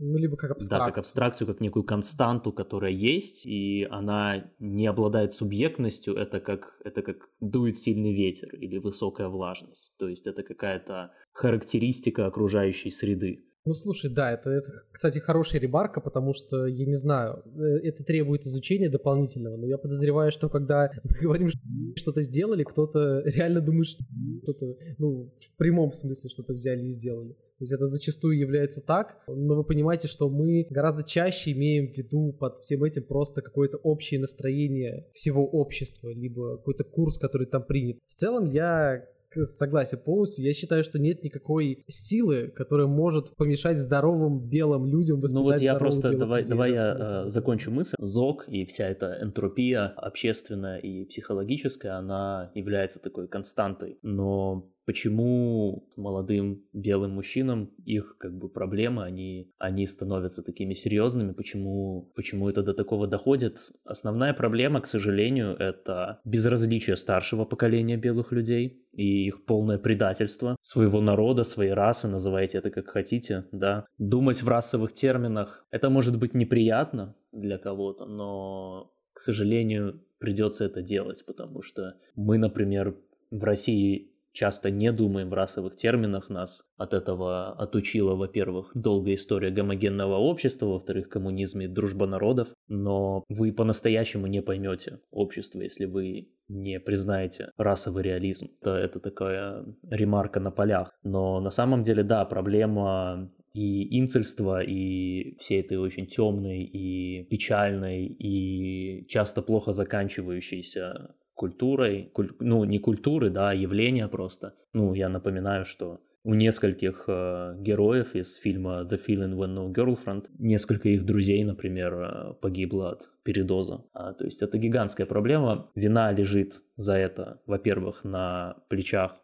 [0.00, 0.78] ну, либо как абстракцию.
[0.78, 6.80] Да, как абстракцию, как некую константу, которая есть, и она не обладает субъектностью, это как,
[6.84, 9.92] это как дует сильный ветер или высокая влажность.
[9.98, 13.44] То есть это какая-то характеристика окружающей среды.
[13.66, 18.02] Ну, слушай, да, это, это, кстати, хорошая ремарка, потому что, я не знаю, э, это
[18.04, 21.60] требует изучения дополнительного, но я подозреваю, что когда мы говорим, что
[21.96, 24.04] что-то сделали, кто-то реально думает, что
[24.44, 27.34] что-то, ну, в прямом смысле что-то взяли и сделали.
[27.60, 31.98] То есть это зачастую является так, но вы понимаете, что мы гораздо чаще имеем в
[31.98, 37.62] виду под всем этим просто какое-то общее настроение всего общества, либо какой-то курс, который там
[37.64, 37.98] принят.
[38.08, 39.04] В целом я
[39.44, 40.44] согласен полностью.
[40.44, 45.74] Я считаю, что нет никакой силы, которая может помешать здоровым белым людям Ну вот я
[45.76, 47.94] просто, давай, людей, давай я э, закончу мысль.
[47.98, 53.98] ЗОГ и вся эта энтропия общественная и психологическая, она является такой константой.
[54.02, 62.10] Но почему молодым белым мужчинам их как бы проблемы, они, они становятся такими серьезными, почему,
[62.16, 63.70] почему это до такого доходит.
[63.84, 71.00] Основная проблема, к сожалению, это безразличие старшего поколения белых людей и их полное предательство своего
[71.00, 73.86] народа, своей расы, называйте это как хотите, да.
[73.98, 80.82] Думать в расовых терминах, это может быть неприятно для кого-то, но, к сожалению, придется это
[80.82, 82.96] делать, потому что мы, например,
[83.30, 89.50] в России часто не думаем в расовых терминах, нас от этого отучила, во-первых, долгая история
[89.50, 96.30] гомогенного общества, во-вторых, коммунизм и дружба народов, но вы по-настоящему не поймете общество, если вы
[96.48, 98.48] не признаете расовый реализм.
[98.60, 100.92] Это, это такая ремарка на полях.
[101.02, 108.06] Но на самом деле, да, проблема и инцельство, и всей этой очень темной и печальной
[108.06, 114.52] и часто плохо заканчивающейся культурой, куль, ну не культуры, да, а явления просто.
[114.74, 120.26] Ну, я напоминаю, что у нескольких э, героев из фильма The Feeling When No Girlfriend
[120.38, 123.84] несколько их друзей, например, э, погибло от передоза.
[123.94, 125.70] А, то есть это гигантская проблема.
[125.74, 129.16] Вина лежит за это, во-первых, на плечах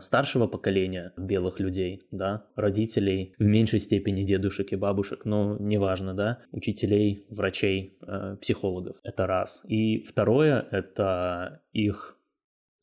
[0.00, 6.38] старшего поколения белых людей, да, родителей, в меньшей степени дедушек и бабушек, но неважно, да,
[6.52, 8.96] учителей, врачей, э, психологов.
[9.02, 9.62] Это раз.
[9.64, 12.19] И второе— это их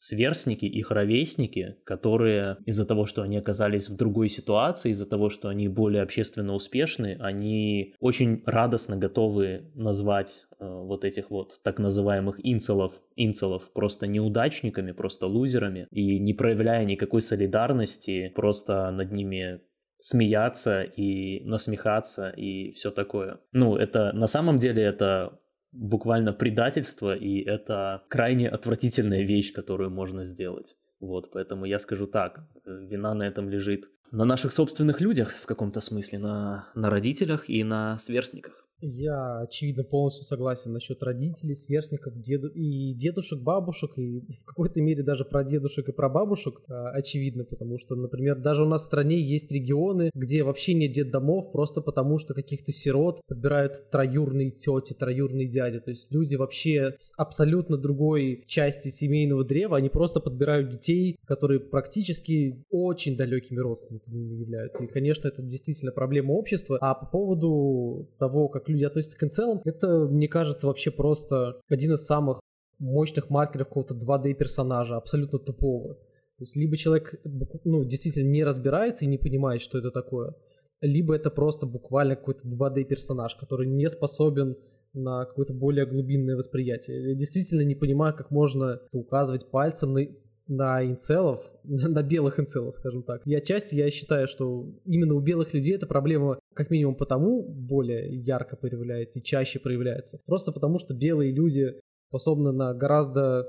[0.07, 5.49] сверстники, их ровесники, которые из-за того, что они оказались в другой ситуации, из-за того, что
[5.49, 12.39] они более общественно успешны, они очень радостно готовы назвать э, вот этих вот так называемых
[12.41, 19.59] инцелов, инцелов просто неудачниками, просто лузерами, и не проявляя никакой солидарности, просто над ними
[19.99, 23.39] смеяться и насмехаться и все такое.
[23.51, 25.39] Ну, это на самом деле это
[25.71, 30.75] буквально предательство, и это крайне отвратительная вещь, которую можно сделать.
[30.99, 35.81] Вот, поэтому я скажу так, вина на этом лежит на наших собственных людях в каком-то
[35.81, 38.66] смысле, на, на родителях и на сверстниках.
[38.79, 45.01] Я, очевидно, полностью согласен насчет родителей, сверстников, деду и дедушек, бабушек, и в какой-то мере
[45.01, 48.85] даже про дедушек и про бабушек, а, очевидно, потому что, например, даже у нас в
[48.85, 54.93] стране есть регионы, где вообще нет детдомов, просто потому что каких-то сирот подбирают троюрные тети,
[54.93, 60.69] троюрные дяди, то есть люди вообще с абсолютно другой части семейного древа, они просто подбирают
[60.69, 67.07] детей, которые практически очень далекими родственниками являются, и, конечно, это действительно проблема общества, а по
[67.07, 72.39] поводу того, как люди относятся к инцелам, это, мне кажется, вообще просто один из самых
[72.79, 75.95] мощных маркеров какого-то 2D персонажа, абсолютно тупого.
[75.95, 77.15] То есть либо человек
[77.63, 80.35] ну, действительно не разбирается и не понимает, что это такое,
[80.81, 84.55] либо это просто буквально какой-то 2D персонаж, который не способен
[84.93, 87.09] на какое-то более глубинное восприятие.
[87.09, 90.01] Я действительно не понимаю, как можно указывать пальцем на
[90.47, 93.21] на инцелов, на белых инцелов, скажем так.
[93.25, 98.13] И отчасти я считаю, что именно у белых людей эта проблема как минимум потому более
[98.15, 100.19] ярко проявляется и чаще проявляется.
[100.25, 103.45] Просто потому что белые люди способны на гораздо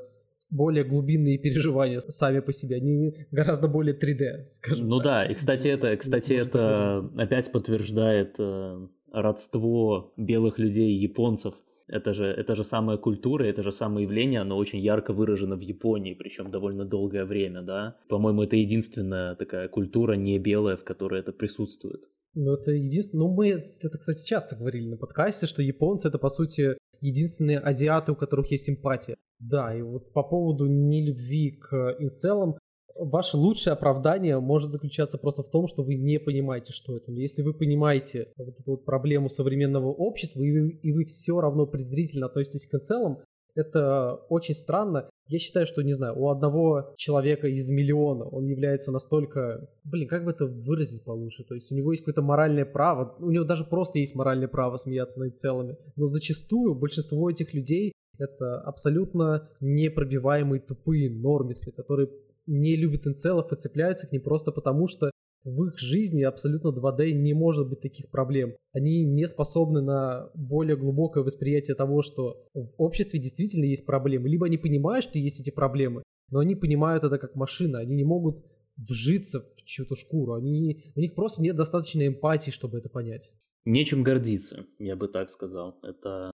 [0.51, 5.05] более глубинные переживания сами по себе, они гораздо более 3D, скажем Ну так.
[5.05, 11.55] да, и кстати это, кстати это опять подтверждает э, родство белых людей и японцев
[11.88, 15.61] это же, это же самая культура, это же самое явление, оно очень ярко выражено в
[15.61, 17.97] Японии, причем довольно долгое время, да.
[18.09, 22.03] По-моему, это единственная такая культура не белая, в которой это присутствует.
[22.35, 23.27] Ну, это единственное...
[23.27, 23.49] Ну, мы
[23.81, 28.51] это, кстати, часто говорили на подкасте, что японцы— это, по сути, единственные азиаты, у которых
[28.51, 29.17] есть эмпатия.
[29.38, 32.57] Да, и вот по поводу нелюбви к инцелам,
[32.99, 37.12] ваше лучшее оправдание может заключаться просто в том, что вы не понимаете, что это.
[37.12, 41.67] Если вы понимаете вот эту вот проблему современного общества, и вы, и вы все равно
[41.67, 43.19] презрительно относитесь к инцелам,
[43.55, 45.09] это очень странно.
[45.29, 49.69] Я считаю, что, не знаю, у одного человека из миллиона он является настолько...
[49.85, 51.45] Блин, как бы это выразить получше?
[51.45, 54.79] То есть у него есть какое-то моральное право, у него даже просто есть моральное право
[54.79, 55.77] смеяться над целыми.
[55.97, 62.09] Но зачастую большинство этих людей это абсолютно непробиваемые тупые нормисы, которые
[62.47, 65.11] не любят инцелов и цепляются к ним просто потому, что
[65.44, 68.55] в их жизни абсолютно 2D не может быть таких проблем.
[68.72, 74.29] Они не способны на более глубокое восприятие того, что в обществе действительно есть проблемы.
[74.29, 77.79] Либо они понимают, что есть эти проблемы, но они понимают это как машина.
[77.79, 78.44] Они не могут
[78.77, 80.35] вжиться в чью-то шкуру.
[80.35, 83.31] Они, у них просто нет достаточной эмпатии, чтобы это понять.
[83.64, 85.79] Нечем гордиться, я бы так сказал.
[85.83, 86.31] Это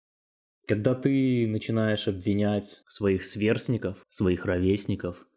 [0.67, 5.27] когда ты начинаешь обвинять своих сверстников, своих ровесников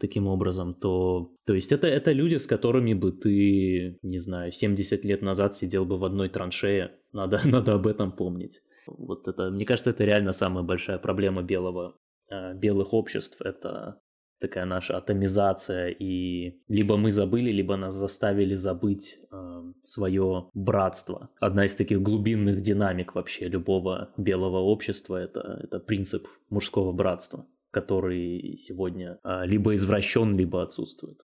[0.00, 5.04] таким образом, то, то есть это, это люди, с которыми бы ты, не знаю, 70
[5.04, 8.60] лет назад сидел бы в одной траншее, надо, надо об этом помнить.
[8.86, 11.96] Вот это, мне кажется, это реально самая большая проблема белого,
[12.30, 14.00] а, белых обществ, это
[14.40, 21.30] такая наша атомизация, и либо мы забыли, либо нас заставили забыть э, свое братство.
[21.40, 28.56] Одна из таких глубинных динамик вообще любого белого общества это, это принцип мужского братства который
[28.58, 31.18] сегодня а, либо извращен, либо отсутствует.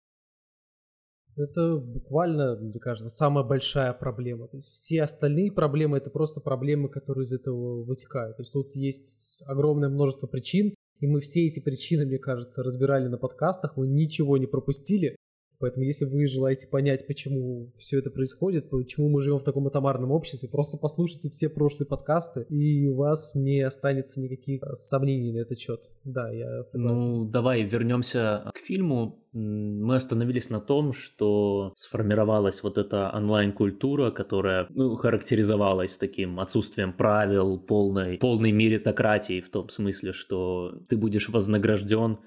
[1.38, 4.48] Это буквально, мне кажется, самая большая проблема.
[4.48, 8.38] То есть все остальные проблемы это просто проблемы, которые из этого вытекают.
[8.38, 13.08] То есть тут есть огромное множество причин, и мы все эти причины, мне кажется, разбирали
[13.08, 15.16] на подкастах, мы ничего не пропустили.
[15.62, 20.12] Поэтому, если вы желаете понять, почему все это происходит, почему мы живем в таком атомарном
[20.12, 25.38] обществе, просто послушайте все прошлые подкасты, и у вас не останется никаких э, сомнений на
[25.38, 25.82] этот счет.
[26.04, 26.98] Да, я согласен.
[26.98, 29.20] Ну, давай вернемся к фильму.
[29.34, 37.60] Мы остановились на том, что сформировалась вот эта онлайн-культура, которая ну, характеризовалась таким отсутствием правил,
[37.60, 42.18] полной, полной меритократии в том смысле, что ты будешь вознагражден,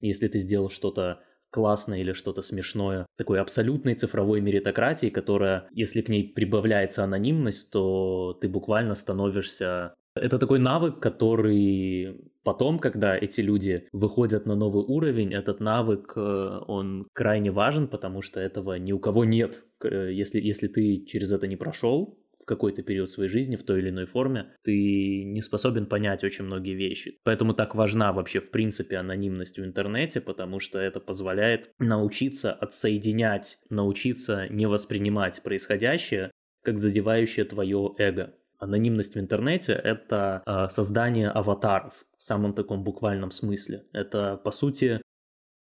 [0.00, 1.20] если ты сделал что-то
[1.50, 8.36] классное или что-то смешное, такой абсолютной цифровой меритократии, которая, если к ней прибавляется анонимность, то
[8.40, 9.94] ты буквально становишься...
[10.14, 16.60] Это такой навык, который потом, когда эти люди выходят на новый уровень, этот навык, э,
[16.66, 19.64] он крайне важен, потому что этого ни у кого нет.
[19.82, 24.06] Если, если ты через это не прошел, какой-то период своей жизни в той или иной
[24.06, 27.18] форме, ты не способен понять очень многие вещи.
[27.22, 33.58] Поэтому так важна вообще в принципе анонимность в интернете, потому что это позволяет научиться отсоединять,
[33.70, 36.32] научиться не воспринимать происходящее
[36.64, 38.34] как задевающее твое эго.
[38.58, 43.84] Анонимность в интернете— это э, создание аватаров в самом таком буквальном смысле.
[43.92, 45.00] Это, по сути,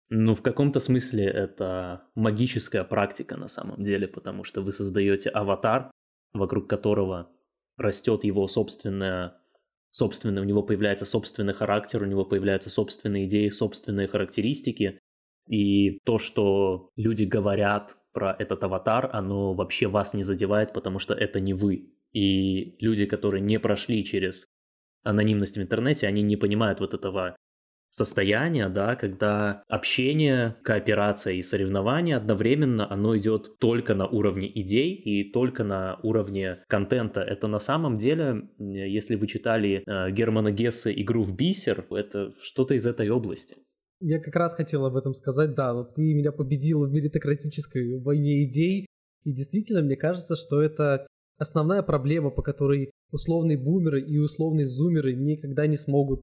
[0.09, 5.91] ну, в каком-то смысле это магическая практика на самом деле, потому что вы создаете аватар,
[6.33, 7.29] вокруг которого
[7.77, 9.39] растет его собственное,
[9.91, 14.99] собственное, у него появляется собственный характер, у него появляются собственные идеи, собственные характеристики.
[15.47, 21.13] И то, что люди говорят про этот аватар, оно вообще вас не задевает, потому что
[21.13, 21.93] это не вы.
[22.11, 24.47] И люди, которые не прошли через
[25.03, 27.35] анонимность в интернете, они не понимают вот этого
[27.89, 35.31] состояние, да, когда общение, кооперация и соревнование одновременно, оно идет только на уровне идей и
[35.31, 37.21] только на уровне контента.
[37.21, 42.73] Это на самом деле, если вы читали э, Германа Гесса «Игру в бисер», это что-то
[42.73, 43.55] из этой области.
[43.99, 48.45] Я как раз хотел об этом сказать, да, вот ты меня победил в меритократической войне
[48.45, 48.85] идей,
[49.23, 51.07] и действительно, мне кажется, что это
[51.37, 56.21] основная проблема, по которой условные бумеры и условные зумеры никогда не смогут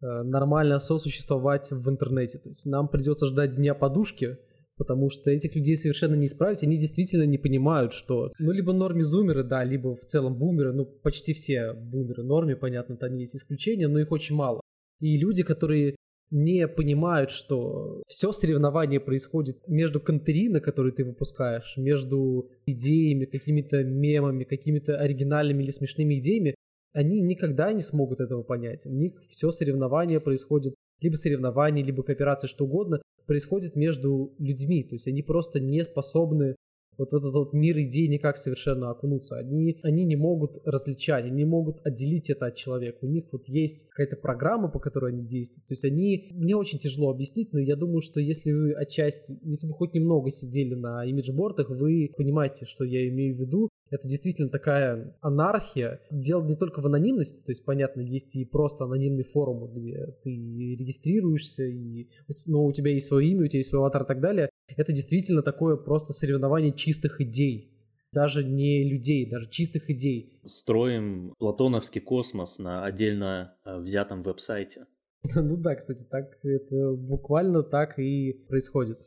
[0.00, 2.38] нормально сосуществовать в интернете.
[2.38, 4.38] То есть нам придется ждать дня подушки,
[4.76, 9.02] потому что этих людей совершенно не исправить, они действительно не понимают, что, ну, либо норме
[9.02, 13.88] зумеры, да, либо в целом бумеры, ну, почти все бумеры норме, понятно, там есть исключения,
[13.88, 14.60] но их очень мало.
[15.00, 15.96] И люди, которые
[16.30, 24.44] не понимают, что все соревнование происходит между контери, которые ты выпускаешь, между идеями, какими-то мемами,
[24.44, 26.54] какими-то оригинальными или смешными идеями,
[26.92, 28.86] они никогда не смогут этого понять.
[28.86, 34.82] У них все соревнование происходит, либо соревнование, либо кооперация, что угодно, происходит между людьми.
[34.84, 36.56] То есть они просто не способны
[36.98, 39.36] вот этот вот мир идей никак совершенно окунуться.
[39.36, 42.98] Они, они не могут различать, они не могут отделить это от человека.
[43.02, 45.64] У них вот есть какая-то программа, по которой они действуют.
[45.66, 49.68] То есть они, мне очень тяжело объяснить, но я думаю, что если вы отчасти, если
[49.68, 53.68] вы хоть немного сидели на имиджбордах, вы понимаете, что я имею в виду.
[53.90, 56.00] Это действительно такая анархия.
[56.10, 60.30] Дело не только в анонимности, то есть, понятно, есть и просто анонимный форум, где ты
[60.30, 62.08] регистрируешься, и,
[62.46, 64.50] ну, у тебя есть свое имя, у тебя есть свой аватар и так далее.
[64.76, 67.74] Это действительно такое просто соревнование чистых идей.
[68.12, 70.40] Даже не людей, даже чистых идей.
[70.44, 74.86] Строим платоновский космос на отдельно э, взятом веб-сайте.
[75.34, 78.98] Ну да, кстати, так это буквально так и происходит.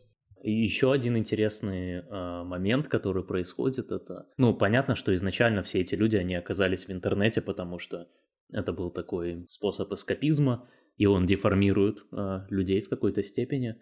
[0.44, 5.96] И еще один интересный э, момент, который происходит, это, ну, понятно, что изначально все эти
[5.96, 8.08] люди, они оказались в интернете, потому что
[8.52, 10.68] это был такой способ эскапизма,
[10.98, 13.76] и он деформирует э, людей в какой-то степени.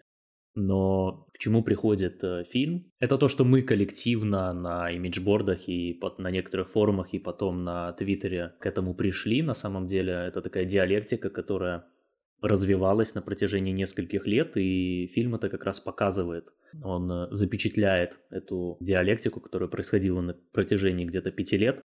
[0.54, 2.90] Но к чему приходит э, фильм?
[2.98, 7.92] Это то, что мы коллективно на имиджбордах и под, на некоторых форумах и потом на
[7.92, 9.42] Твиттере к этому пришли.
[9.42, 11.84] На самом деле это такая диалектика, которая
[12.42, 16.46] развивалась на протяжении нескольких лет, и фильм это как раз показывает.
[16.82, 21.82] Он э, запечатляет эту диалектику, которая происходила на протяжении где-то пяти лет.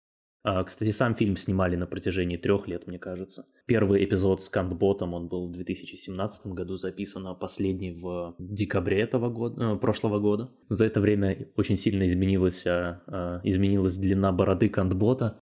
[0.46, 3.46] А, кстати, сам фильм снимали на протяжении трех лет, мне кажется.
[3.64, 9.30] Первый эпизод с Кантботом, он был в 2017 году записан, а последний в декабре этого
[9.30, 10.50] года, э, прошлого года.
[10.68, 15.40] За это время очень сильно изменилась, а, изменилась длина бороды Кантбота.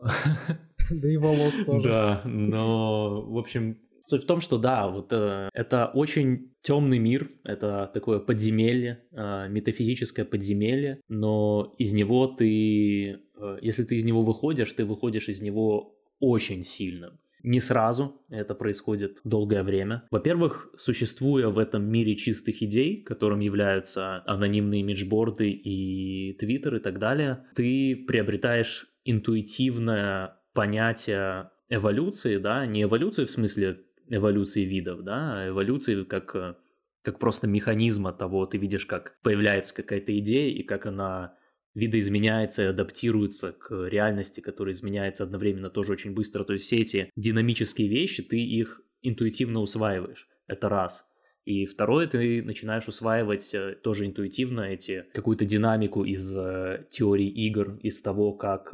[0.90, 1.88] Да и волос тоже.
[1.88, 7.30] Да, но, в общем, Суть в том, что да, вот э, это очень темный мир,
[7.44, 14.22] это такое подземелье, э, метафизическое подземелье, но из него ты, э, если ты из него
[14.22, 17.18] выходишь, ты выходишь из него очень сильным.
[17.42, 20.04] Не сразу, это происходит долгое время.
[20.12, 27.00] Во-первых, существуя в этом мире чистых идей, которым являются анонимные имиджборды и твиттер и так
[27.00, 33.80] далее, ты приобретаешь интуитивное понятие эволюции, да, не эволюции в смысле
[34.12, 36.54] эволюции видов, да, а эволюции как, э,
[37.02, 41.34] как просто механизма того, ты видишь, как появляется какая-то идея и как она
[41.74, 46.44] видоизменяется и адаптируется к реальности, которая изменяется одновременно тоже очень быстро.
[46.44, 50.28] То есть все эти динамические вещи, ты их интуитивно усваиваешь.
[50.46, 51.06] Это раз.
[51.46, 57.78] И второе, ты начинаешь усваивать э, тоже интуитивно эти какую-то динамику из э, теории игр,
[57.82, 58.72] из того, как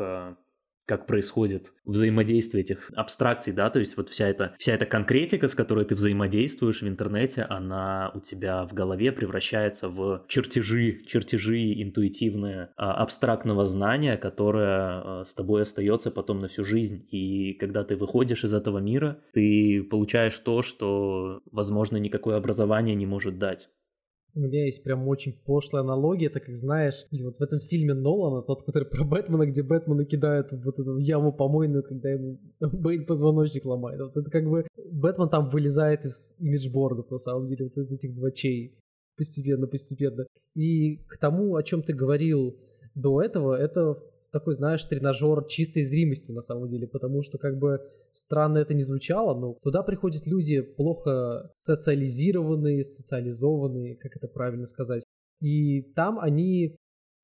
[0.88, 5.54] как происходит взаимодействие этих абстракций, да, то есть вот вся эта, вся эта конкретика, с
[5.54, 12.70] которой ты взаимодействуешь в интернете, она у тебя в голове превращается в чертежи, чертежи интуитивные
[12.76, 17.06] а, абстрактного знания, которое а, с тобой остается потом на всю жизнь.
[17.10, 23.06] И когда ты выходишь из этого мира, ты получаешь то, что, возможно, никакое образование не
[23.06, 23.68] может дать.
[24.38, 28.40] У меня есть прям очень пошлая аналогия, это как знаешь, вот в этом фильме Нолана,
[28.42, 33.04] тот, который про Бэтмена, где Бэтмена кидают в вот эту яму помойную, когда ему Бэйн
[33.04, 34.00] позвоночник ломает.
[34.00, 38.14] Вот это как бы Бэтмен там вылезает из имиджбордов, на самом деле, вот из этих
[38.14, 38.78] двочей.
[39.16, 40.24] Постепенно, постепенно.
[40.54, 42.56] И к тому, о чем ты говорил
[42.94, 43.98] до этого, это
[44.30, 47.80] такой, знаешь, тренажер чистой зримости на самом деле, потому что как бы
[48.18, 55.04] странно это не звучало, но туда приходят люди плохо социализированные, социализованные, как это правильно сказать,
[55.40, 56.76] и там они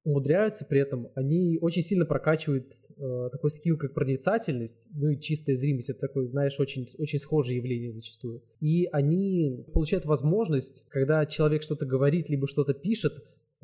[0.04, 2.66] умудряются при этом, они очень сильно прокачивают
[2.96, 7.56] э, такой скилл, как проницательность, ну и чистая зримость, это такое, знаешь, очень, очень схожее
[7.56, 8.42] явление зачастую.
[8.60, 13.14] И они получают возможность, когда человек что-то говорит, либо что-то пишет,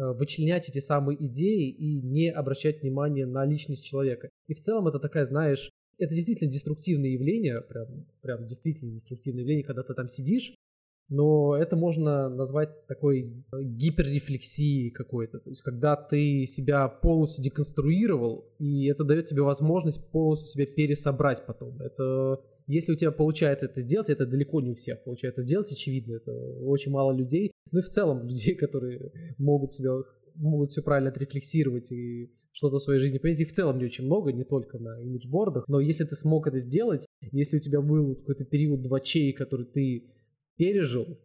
[0.01, 4.31] Э, вычленять эти самые идеи и не обращать внимания на личность человека.
[4.47, 5.71] И в целом это такая, знаешь,
[6.01, 10.55] это действительно деструктивное явление, прям, прям действительно деструктивное явление, когда ты там сидишь,
[11.11, 15.41] но это можно назвать такой гиперрефлексией какой-то.
[15.41, 21.45] То есть, когда ты себя полностью деконструировал, и это дает тебе возможность полностью себя пересобрать
[21.45, 21.81] потом.
[21.81, 26.15] Это если у тебя получается это сделать, это далеко не у всех получается сделать, очевидно,
[26.15, 27.51] это очень мало людей.
[27.73, 29.91] Ну и в целом людей, которые могут себя,
[30.37, 33.41] могут все правильно отрефлексировать и что-то в своей жизни понять.
[33.41, 35.65] И в целом не очень много, не только на имиджбордах.
[35.69, 40.11] Но если ты смог это сделать, если у тебя был какой-то период двачей, который ты
[40.57, 41.19] пережил,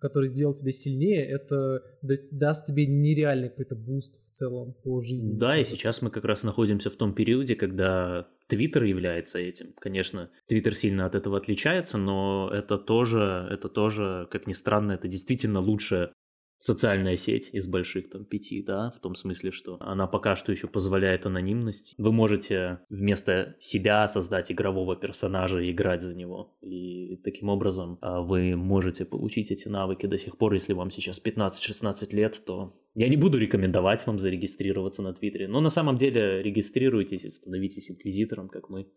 [0.00, 1.82] который делал тебя сильнее, это
[2.30, 5.36] даст тебе нереальный какой-то буст в целом по жизни.
[5.36, 9.72] Да, и сейчас мы как раз находимся в том периоде, когда Твиттер является этим.
[9.78, 15.08] Конечно, Твиттер сильно от этого отличается, но это тоже, это тоже, как ни странно, это
[15.08, 16.12] действительно лучшее
[16.58, 20.66] социальная сеть из больших, там, пяти, да, в том смысле, что она пока что еще
[20.66, 21.94] позволяет анонимность.
[21.98, 26.56] Вы можете вместо себя создать игрового персонажа и играть за него.
[26.60, 31.22] И таким образом а, вы можете получить эти навыки до сих пор, если вам сейчас
[31.24, 36.42] 15-16 лет, то я не буду рекомендовать вам зарегистрироваться на Твиттере, но на самом деле
[36.42, 38.88] регистрируйтесь и становитесь инквизитором, как мы.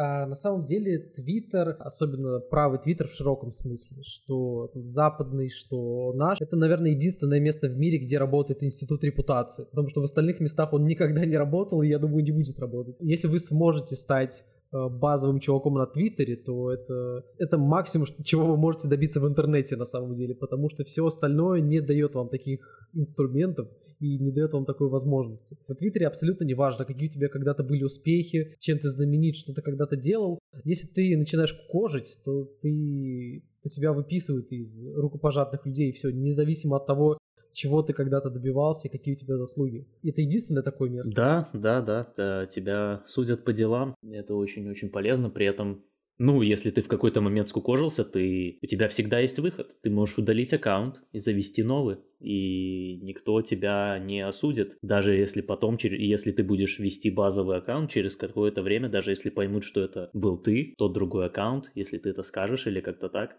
[0.00, 6.40] А на самом деле Твиттер, особенно правый Твиттер в широком смысле, что западный, что наш,
[6.40, 10.72] это, наверное, единственное место в мире, где работает институт репутации, потому что в остальных местах
[10.72, 12.96] он никогда не работал, и я думаю, не будет работать.
[13.00, 18.58] Если вы сможете стать Э, базовым чуваком на Твиттере, то это, это максимум, чего вы
[18.58, 22.60] можете добиться в интернете на самом деле, потому что все остальное не дает вам таких
[22.92, 23.68] инструментов
[24.00, 25.56] и не дает вам такой возможности.
[25.68, 29.52] На Твиттере абсолютно не важно, какие у тебя когда-то были успехи, чем ты знаменит, что
[29.52, 30.38] ты когда-то делал.
[30.64, 36.76] Если ты начинаешь кожить, то ты то тебя выписывают из рукопожатных людей, и все, независимо
[36.76, 37.18] от того,
[37.52, 39.86] чего ты когда-то добивался и какие у тебя заслуги.
[40.04, 41.12] Это единственное такое место.
[41.14, 41.80] Да, да,
[42.16, 45.82] да, тебя судят по делам, это очень-очень полезно, при этом
[46.18, 49.76] ну, если ты в какой-то момент скукожился, ты, у тебя всегда есть выход.
[49.82, 51.98] Ты можешь удалить аккаунт и завести новый.
[52.20, 54.76] И никто тебя не осудит.
[54.82, 59.62] Даже если потом, если ты будешь вести базовый аккаунт через какое-то время, даже если поймут,
[59.62, 63.36] что это был ты, тот другой аккаунт, если ты это скажешь или как-то так,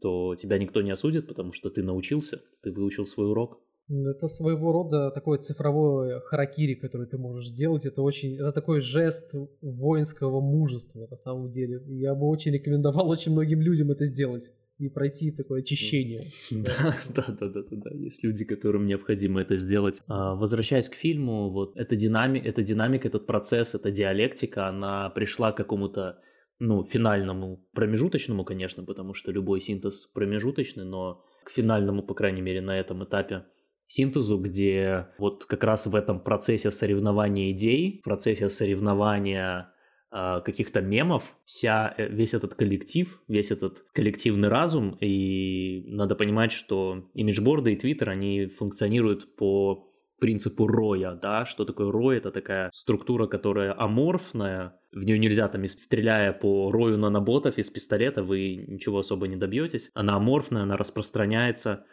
[0.00, 3.60] то тебя никто не осудит, потому что ты научился, ты выучил свой урок.
[3.88, 7.84] Это своего рода такое цифровое харакири, которое ты можешь сделать.
[7.84, 11.82] Это очень, это такой жест воинского мужества на самом деле.
[11.88, 16.26] Я бы очень рекомендовал очень многим людям это сделать и пройти такое очищение.
[16.50, 17.90] Да, да, да, да, да, да.
[17.94, 20.02] Есть люди, которым необходимо это сделать.
[20.08, 25.52] А, возвращаясь к фильму, вот эта динамика, эта динамика, этот процесс, эта диалектика, она пришла
[25.52, 26.18] к какому-то
[26.58, 32.60] ну, финальному, промежуточному, конечно, потому что любой синтез промежуточный, но к финальному, по крайней мере,
[32.60, 33.44] на этом этапе
[33.92, 39.72] синтезу, где вот как раз в этом процессе соревнования идей, в процессе соревнования
[40.10, 46.52] э, каких-то мемов, вся, э, весь этот коллектив, весь этот коллективный разум, и надо понимать,
[46.52, 52.70] что имиджборды и твиттер, они функционируют по принципу роя, да, что такое рой, это такая
[52.72, 59.00] структура, которая аморфная, в нее нельзя там, стреляя по рою наноботов из пистолета, вы ничего
[59.00, 61.84] особо не добьетесь, она аморфная, она распространяется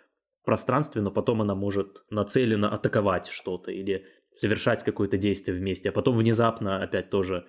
[0.49, 6.17] пространстве, но потом она может нацеленно атаковать что-то или совершать какое-то действие вместе, а потом
[6.17, 7.45] внезапно опять тоже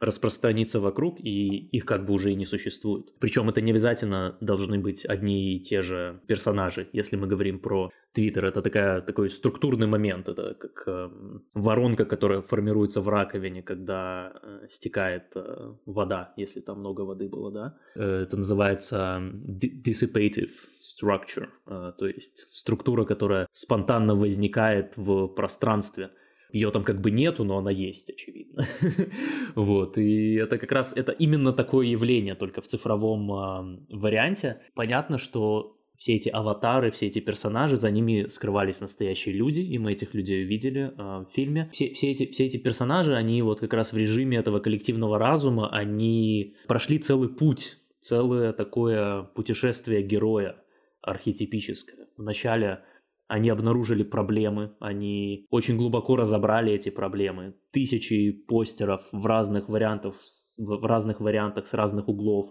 [0.00, 3.12] распространиться вокруг, и их как бы уже и не существует.
[3.18, 6.88] Причем это не обязательно должны быть одни и те же персонажи.
[6.92, 11.10] Если мы говорим про Твиттер, это такая, такой структурный момент, это как э,
[11.54, 17.50] воронка, которая формируется в раковине, когда э, стекает э, вода, если там много воды было,
[17.50, 17.78] да.
[17.94, 26.10] Э, это называется dissipative structure, э, то есть структура, которая спонтанно возникает в пространстве–
[26.52, 28.66] ее там как бы нету, но она есть, очевидно.
[29.54, 34.60] вот, и это как раз, это именно такое явление, только в цифровом варианте.
[34.74, 39.92] Понятно, что все эти аватары, все эти персонажи, за ними скрывались настоящие люди, и мы
[39.92, 41.70] этих людей увидели э, в фильме.
[41.72, 45.70] Все, все, эти, все эти персонажи, они вот как раз в режиме этого коллективного разума,
[45.70, 50.56] они прошли целый путь, целое такое путешествие героя
[51.02, 52.08] архетипическое.
[52.16, 52.82] Вначале
[53.28, 57.54] они обнаружили проблемы, они очень глубоко разобрали эти проблемы.
[57.72, 60.14] Тысячи постеров в разных вариантах,
[60.56, 62.46] в разных вариантах с разных углов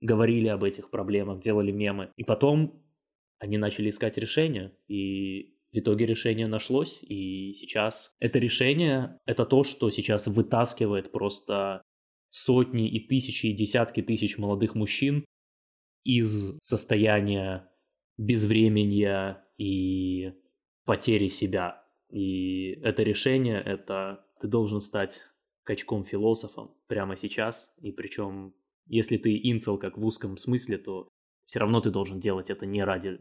[0.00, 2.12] говорили об этих проблемах, делали мемы.
[2.16, 2.84] И потом
[3.38, 9.64] они начали искать решение, и в итоге решение нашлось, и сейчас это решение, это то,
[9.64, 11.82] что сейчас вытаскивает просто
[12.30, 15.24] сотни и тысячи и десятки тысяч молодых мужчин
[16.04, 17.68] из состояния
[18.16, 20.32] безвременья и
[20.84, 21.84] потери себя.
[22.08, 25.24] И это решение, это ты должен стать
[25.64, 28.54] качком-философом прямо сейчас, и причем,
[28.86, 31.08] если ты инцел как в узком смысле, то
[31.44, 33.20] все равно ты должен делать это не ради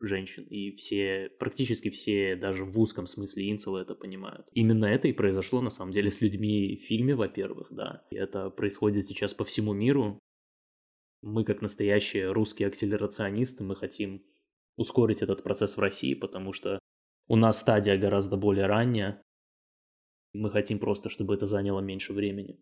[0.00, 0.44] женщин.
[0.44, 4.46] И все, практически все, даже в узком смысле инцелы это понимают.
[4.52, 8.04] Именно это и произошло на самом деле с людьми в фильме, во-первых, да.
[8.10, 10.18] И это происходит сейчас по всему миру.
[11.22, 14.22] Мы, как настоящие русские акселерационисты, мы хотим
[14.76, 16.78] ускорить этот процесс в России, потому что
[17.28, 19.22] у нас стадия гораздо более ранняя.
[20.32, 22.58] Мы хотим просто, чтобы это заняло меньше времени.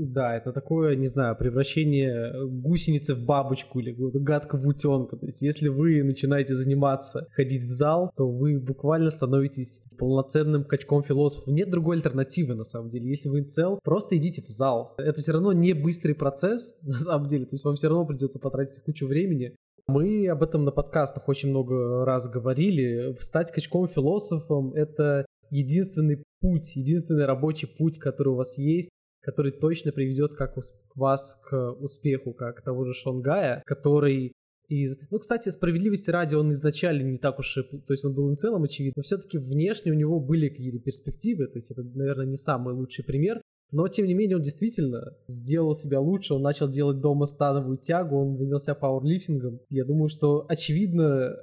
[0.00, 5.16] Да, это такое, не знаю, превращение гусеницы в бабочку или гадкого утенка.
[5.16, 11.02] То есть, если вы начинаете заниматься, ходить в зал, то вы буквально становитесь полноценным качком
[11.02, 11.48] философов.
[11.48, 13.08] Нет другой альтернативы, на самом деле.
[13.08, 14.94] Если вы цел, просто идите в зал.
[14.98, 17.46] Это все равно не быстрый процесс, на самом деле.
[17.46, 19.56] То есть, вам все равно придется потратить кучу времени.
[19.88, 23.16] Мы об этом на подкастах очень много раз говорили.
[23.20, 28.90] Стать качком-философом— это единственный путь, единственный рабочий путь, который у вас есть,
[29.22, 30.58] который точно приведет как
[30.94, 34.32] вас к успеху, как того же Шонгая, который
[34.68, 34.98] из...
[35.10, 37.62] Ну, кстати, справедливости ради он изначально не так уж и...
[37.62, 41.56] То есть он был целом очевидно, но все-таки внешне у него были какие-то перспективы, то
[41.56, 46.00] есть это, наверное, не самый лучший пример, но, тем не менее, он действительно сделал себя
[46.00, 49.60] лучше, он начал делать дома становую тягу, он занялся пауэрлифтингом.
[49.68, 51.36] Я думаю, что очевидно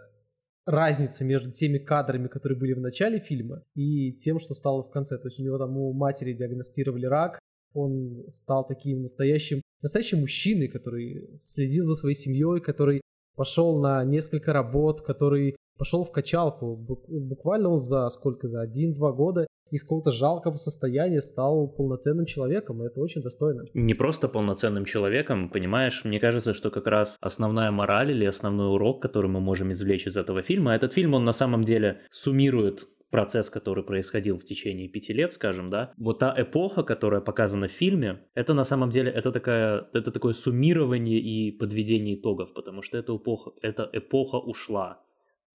[0.66, 5.18] разница между теми кадрами, которые были в начале фильма, и тем, что стало в конце.
[5.18, 7.40] То есть у него там у матери диагностировали рак,
[7.74, 13.02] он стал таким настоящим, настоящим мужчиной, который следил за своей семьей, который
[13.36, 16.76] пошел на несколько работ, который пошел в качалку.
[16.76, 22.88] Буквально он за сколько, за один-два года из какого-то жалкого состояния стал полноценным человеком, и
[22.88, 23.64] это очень достойно.
[23.74, 29.02] Не просто полноценным человеком, понимаешь, мне кажется, что как раз основная мораль или основной урок,
[29.02, 33.50] который мы можем извлечь из этого фильма, этот фильм, он на самом деле суммирует процесс,
[33.50, 38.20] который происходил в течение пяти лет, скажем, да, вот та эпоха, которая показана в фильме,
[38.34, 43.16] это на самом деле, это, такая, это такое суммирование и подведение итогов, потому что эта
[43.16, 45.02] эпоха, эта эпоха ушла.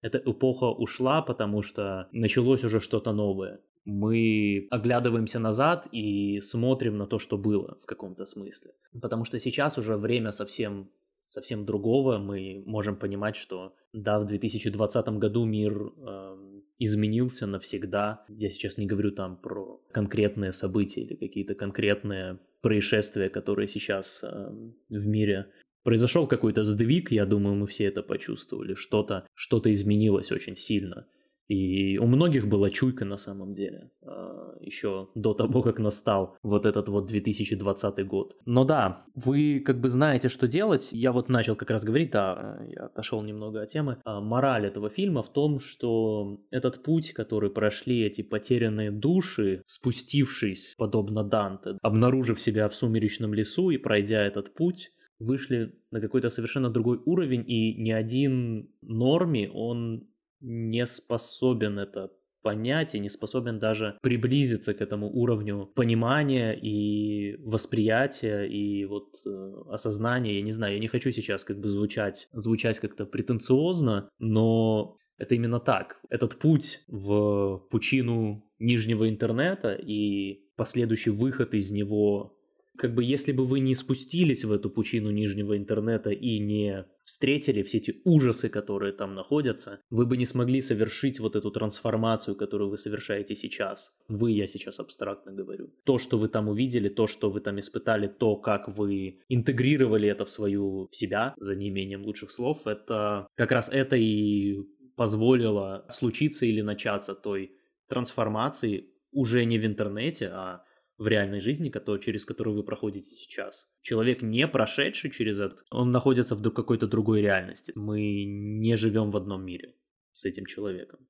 [0.02, 3.60] Эта эпоха ушла, потому что началось уже что-то новое.
[3.84, 8.72] Мы оглядываемся назад и смотрим на то, что было в каком-то смысле.
[9.00, 10.90] Потому что сейчас уже время совсем
[11.30, 12.18] совсем другого.
[12.18, 18.24] Мы можем понимать, что да, в 2020 году мир э, изменился навсегда.
[18.28, 24.50] Я сейчас не говорю там про конкретные события или какие-то конкретные происшествия, которые сейчас э,
[24.88, 25.52] в мире
[25.82, 31.06] произошел какой-то сдвиг, я думаю, мы все это почувствовали, что-то что изменилось очень сильно.
[31.50, 36.64] И у многих была чуйка на самом деле, а, еще до того, как настал вот
[36.64, 38.36] этот вот 2020 год.
[38.46, 40.90] Но да, вы как бы знаете, что делать.
[40.92, 43.96] Я вот начал как раз говорить, да, я отошел немного от темы.
[44.04, 50.76] А, мораль этого фильма в том, что этот путь, который прошли эти потерянные души, спустившись,
[50.78, 56.70] подобно Данте, обнаружив себя в сумеречном лесу и пройдя этот путь, вышли на какой-то совершенно
[56.70, 60.08] другой уровень, и ни один норме он
[60.40, 62.10] не способен это
[62.42, 69.54] понять и не способен даже приблизиться к этому уровню понимания и восприятия и вот э,
[69.68, 70.36] осознания.
[70.36, 75.34] Я не знаю, я не хочу сейчас как бы звучать, звучать как-то претенциозно, но это
[75.34, 76.00] именно так.
[76.08, 82.39] Этот путь в пучину нижнего интернета и последующий выход из него
[82.80, 87.62] как бы если бы вы не спустились в эту пучину нижнего интернета и не встретили
[87.62, 92.70] все эти ужасы, которые там находятся, вы бы не смогли совершить вот эту трансформацию, которую
[92.70, 93.92] вы совершаете сейчас.
[94.08, 95.74] Вы, я сейчас абстрактно говорю.
[95.84, 100.24] То, что вы там увидели, то, что вы там испытали, то, как вы интегрировали это
[100.24, 104.56] в свою в себя, за неимением лучших слов, это как раз это и
[104.96, 107.50] позволило случиться или начаться той
[107.88, 110.62] трансформации уже не в интернете, а
[111.00, 113.66] в реальной жизни, который, через которую вы проходите сейчас.
[113.80, 117.72] Человек, не прошедший через это, он находится в какой-то другой реальности.
[117.74, 119.74] Мы не живем в одном мире
[120.12, 121.00] с этим человеком.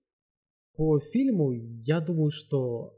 [0.77, 1.53] По фильму,
[1.85, 2.97] я думаю, что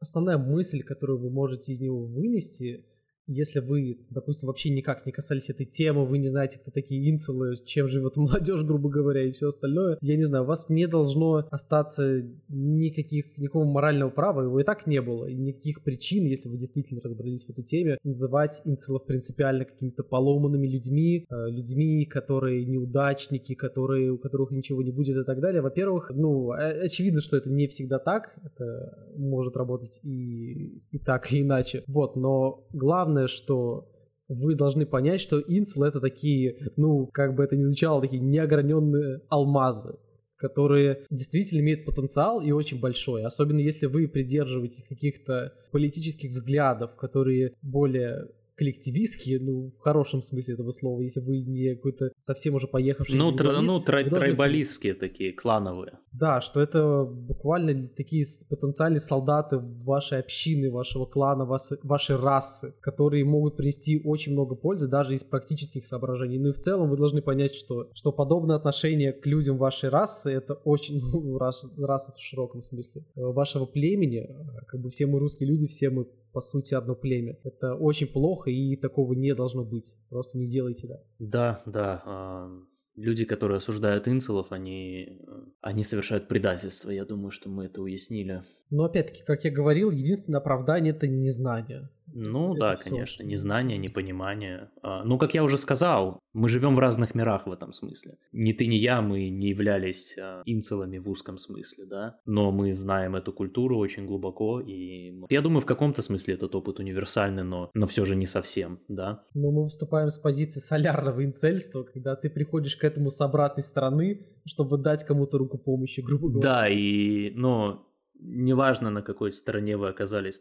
[0.00, 2.84] основная мысль, которую вы можете из него вынести,
[3.28, 7.56] если вы, допустим, вообще никак не касались этой темы, вы не знаете, кто такие инцелы,
[7.64, 11.46] чем живет молодежь, грубо говоря, и все остальное, я не знаю, у вас не должно
[11.50, 16.56] остаться никаких, никакого морального права, его и так не было, и никаких причин, если вы
[16.56, 23.54] действительно разобрались в этой теме, называть инцелов принципиально какими-то поломанными людьми, э, людьми, которые неудачники,
[23.54, 25.60] которые, у которых ничего не будет и так далее.
[25.60, 31.42] Во-первых, ну, очевидно, что это не всегда так, это может работать и, и так, и
[31.42, 31.82] иначе.
[31.86, 33.88] Вот, но главное главное, что
[34.28, 39.22] вы должны понять, что инсел это такие, ну, как бы это ни звучало, такие неограненные
[39.28, 39.96] алмазы,
[40.36, 43.24] которые действительно имеют потенциал и очень большой.
[43.24, 48.28] Особенно если вы придерживаетесь каких-то политических взглядов, которые более
[48.58, 53.30] коллективистские, ну, в хорошем смысле этого слова, если вы не какой-то совсем уже поехавший Ну,
[53.32, 55.98] тр, ну трай, трайбалистские такие, клановые.
[56.12, 63.56] Да, что это буквально такие потенциальные солдаты вашей общины, вашего клана, вашей расы, которые могут
[63.56, 66.38] принести очень много пользы даже из практических соображений.
[66.38, 70.32] Ну и в целом вы должны понять, что, что подобное отношение к людям вашей расы,
[70.32, 75.06] это очень, ну, рас, расы в широком смысле, э, вашего племени, э, как бы все
[75.06, 77.36] мы русские люди, все мы по сути, одно племя.
[77.44, 79.94] Это очень плохо, и такого не должно быть.
[80.08, 81.00] Просто не делайте да.
[81.18, 82.50] Да, да.
[82.94, 85.20] Люди, которые осуждают инцелов, они,
[85.60, 86.90] они совершают предательство.
[86.90, 88.42] Я думаю, что мы это уяснили.
[88.70, 91.88] Но опять-таки, как я говорил, единственное оправдание это незнание.
[92.14, 94.70] Ну это да, все, конечно, незнание, непонимание.
[94.82, 98.18] А, ну, как я уже сказал, мы живем в разных мирах в этом смысле.
[98.32, 102.72] Ни ты, ни я, мы не являлись а, инцелами в узком смысле, да, но мы
[102.72, 107.70] знаем эту культуру очень глубоко, и я думаю, в каком-то смысле этот опыт универсальный, но,
[107.74, 109.24] но все же не совсем, да.
[109.34, 114.26] Но мы выступаем с позиции солярного инцельства, когда ты приходишь к этому с обратной стороны,
[114.44, 116.48] чтобы дать кому-то руку помощи, грубо говоря.
[116.48, 117.84] Да, и, но
[118.20, 120.40] неважно, на какой стороне вы оказались,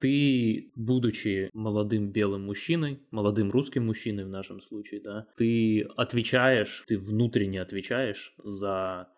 [0.00, 6.98] ты, будучи молодым белым мужчиной, молодым русским мужчиной в нашем случае, да, ты отвечаешь, ты
[6.98, 9.08] внутренне отвечаешь за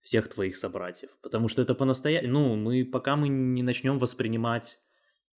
[0.00, 1.10] всех твоих собратьев.
[1.22, 4.78] Потому что это по-настоящему, ну, мы, пока мы не начнем воспринимать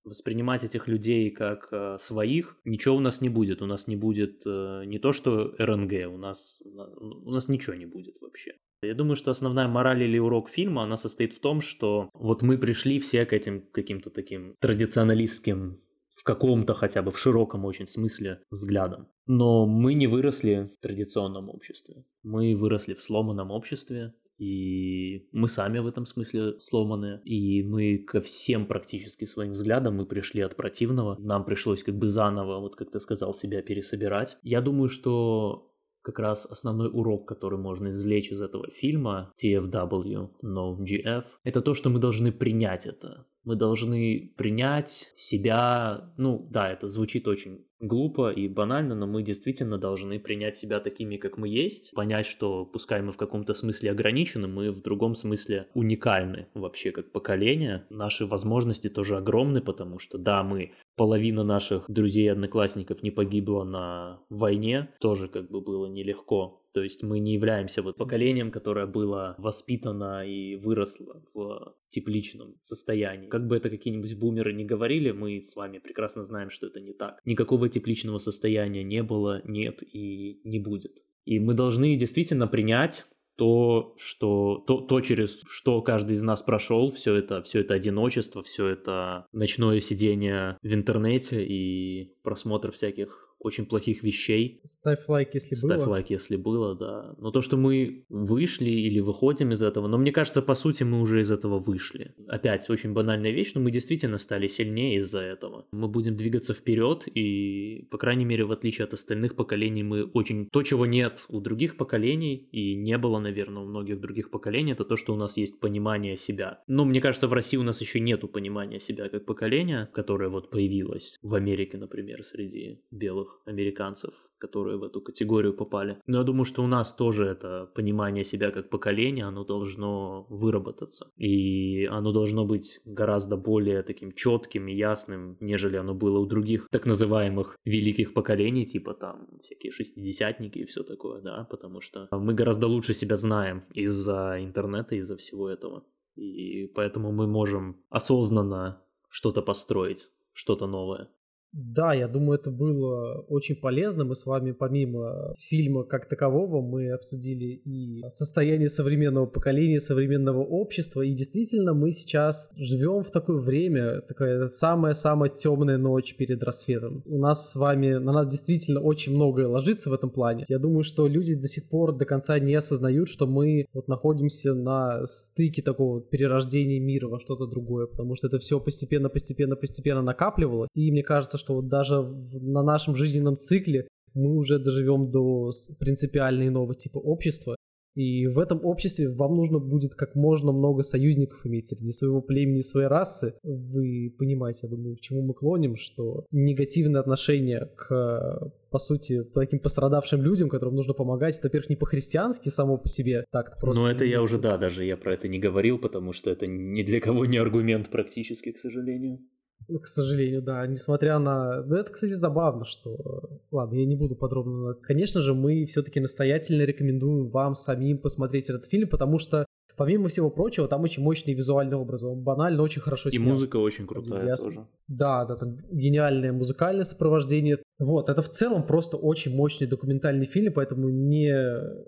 [0.04, 3.62] воспринимать этих людей как э, своих, ничего у нас не будет.
[3.62, 7.86] У нас не будет э, не то, что РНГ, у нас, у нас ничего не
[7.86, 8.52] будет вообще.
[8.82, 12.58] Я думаю, что основная мораль или урок фильма, она состоит в том, что вот мы
[12.58, 15.80] пришли все к этим каким-то таким традиционалистским
[16.14, 19.08] в каком-то хотя бы в широком очень смысле взглядом.
[19.26, 22.04] Но мы не выросли в традиционном обществе.
[22.22, 28.20] Мы выросли в сломанном обществе, и мы сами в этом смысле сломаны, и мы ко
[28.20, 32.90] всем практически своим взглядам мы пришли от противного, нам пришлось как бы заново, вот как
[32.90, 34.36] ты сказал, себя пересобирать.
[34.42, 35.73] Я думаю, что
[36.04, 41.72] как раз основной урок, который можно извлечь из этого фильма TFW, No GF, это то,
[41.72, 43.26] что мы должны принять это.
[43.44, 49.78] Мы должны принять себя, ну да, это звучит очень глупо и банально, но мы действительно
[49.78, 54.48] должны принять себя такими, как мы есть, понять, что пускай мы в каком-то смысле ограничены,
[54.48, 57.86] мы в другом смысле уникальны вообще как поколение.
[57.90, 63.64] Наши возможности тоже огромны, потому что да, мы половина наших друзей и одноклассников не погибла
[63.64, 66.63] на войне, тоже как бы было нелегко.
[66.74, 73.28] То есть мы не являемся вот поколением, которое было воспитано и выросло в тепличном состоянии.
[73.28, 76.92] Как бы это какие-нибудь бумеры не говорили, мы с вами прекрасно знаем, что это не
[76.92, 77.20] так.
[77.24, 81.04] Никакого тепличного состояния не было, нет и не будет.
[81.24, 83.06] И мы должны действительно принять
[83.36, 88.42] то, что то, то, через что каждый из нас прошел, все это, все это одиночество,
[88.42, 94.60] все это ночное сидение в интернете и просмотр всяких очень плохих вещей.
[94.64, 95.76] Ставь лайк, если Ставь было.
[95.76, 97.14] Ставь лайк, если было, да.
[97.18, 101.00] Но то, что мы вышли или выходим из этого, но мне кажется, по сути, мы
[101.00, 102.14] уже из этого вышли.
[102.26, 105.66] Опять, очень банальная вещь, но мы действительно стали сильнее из-за этого.
[105.72, 110.48] Мы будем двигаться вперед, и, по крайней мере, в отличие от остальных поколений, мы очень...
[110.50, 114.84] То, чего нет у других поколений, и не было, наверное, у многих других поколений, это
[114.84, 116.62] то, что у нас есть понимание себя.
[116.66, 120.50] Но мне кажется, в России у нас еще нету понимания себя как поколения, которое вот
[120.50, 125.98] появилось в Америке, например, среди белых американцев, которые в эту категорию попали.
[126.06, 131.10] Но я думаю, что у нас тоже это понимание себя как поколения, оно должно выработаться.
[131.16, 136.68] И оно должно быть гораздо более таким четким и ясным, нежели оно было у других
[136.70, 142.34] так называемых великих поколений, типа там всякие шестидесятники и все такое, да, потому что мы
[142.34, 145.84] гораздо лучше себя знаем из-за интернета, из-за всего этого.
[146.16, 151.08] И поэтому мы можем осознанно что-то построить, что-то новое.
[151.54, 154.04] Да, я думаю, это было очень полезно.
[154.04, 161.02] Мы с вами помимо фильма как такового, мы обсудили и состояние современного поколения, современного общества.
[161.02, 167.02] И действительно, мы сейчас живем в такое время, такая самая-самая темная ночь перед рассветом.
[167.06, 170.44] У нас с вами, на нас действительно очень многое ложится в этом плане.
[170.48, 174.54] Я думаю, что люди до сих пор до конца не осознают, что мы вот находимся
[174.54, 180.02] на стыке такого перерождения мира во что-то другое, потому что это все постепенно, постепенно, постепенно
[180.02, 180.68] накапливалось.
[180.74, 186.48] И мне кажется, что вот даже на нашем жизненном цикле мы уже доживем до принципиально
[186.48, 187.56] иного типа общества.
[187.96, 192.60] И в этом обществе вам нужно будет как можно много союзников иметь среди своего племени,
[192.60, 193.34] своей расы.
[193.44, 199.60] Вы понимаете, я думаю, к чему мы клоним, что негативное отношение к, по сути, таким
[199.60, 203.84] пострадавшим людям, которым нужно помогать, это, во-первых, не по-христиански само по себе, так просто.
[203.84, 206.82] Ну, это я уже, да, даже я про это не говорил, потому что это ни
[206.82, 209.20] для кого не аргумент практически, к сожалению.
[209.68, 210.66] Ну, к сожалению, да.
[210.66, 211.62] Несмотря на...
[211.62, 213.40] Ну, это, кстати, забавно, что...
[213.50, 214.74] Ладно, я не буду подробно...
[214.74, 219.46] Конечно же, мы все-таки настоятельно рекомендуем вам самим посмотреть этот фильм, потому что
[219.76, 223.20] Помимо всего прочего, там очень мощный визуальный образ, он банально очень хорошо снят.
[223.20, 224.36] И музыка очень крутая Я...
[224.36, 224.66] тоже.
[224.88, 227.58] Да, да, там гениальное музыкальное сопровождение.
[227.78, 231.34] Вот, это в целом просто очень мощный документальный фильм, поэтому не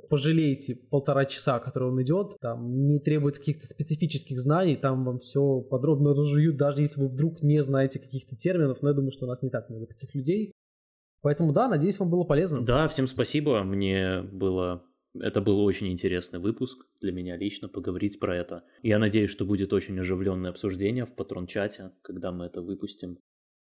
[0.08, 5.60] пожалейте полтора часа, которые он идет, там не требуется каких-то специфических знаний, там вам все
[5.60, 9.28] подробно разжуют, даже если вы вдруг не знаете каких-то терминов, но я думаю, что у
[9.28, 10.52] нас не так много таких людей.
[11.22, 12.62] Поэтому да, надеюсь, вам было полезно.
[12.62, 14.82] Да, всем спасибо, мне было
[15.20, 18.64] это был очень интересный выпуск для меня лично поговорить про это.
[18.82, 23.18] Я надеюсь, что будет очень оживленное обсуждение в патрон-чате, когда мы это выпустим.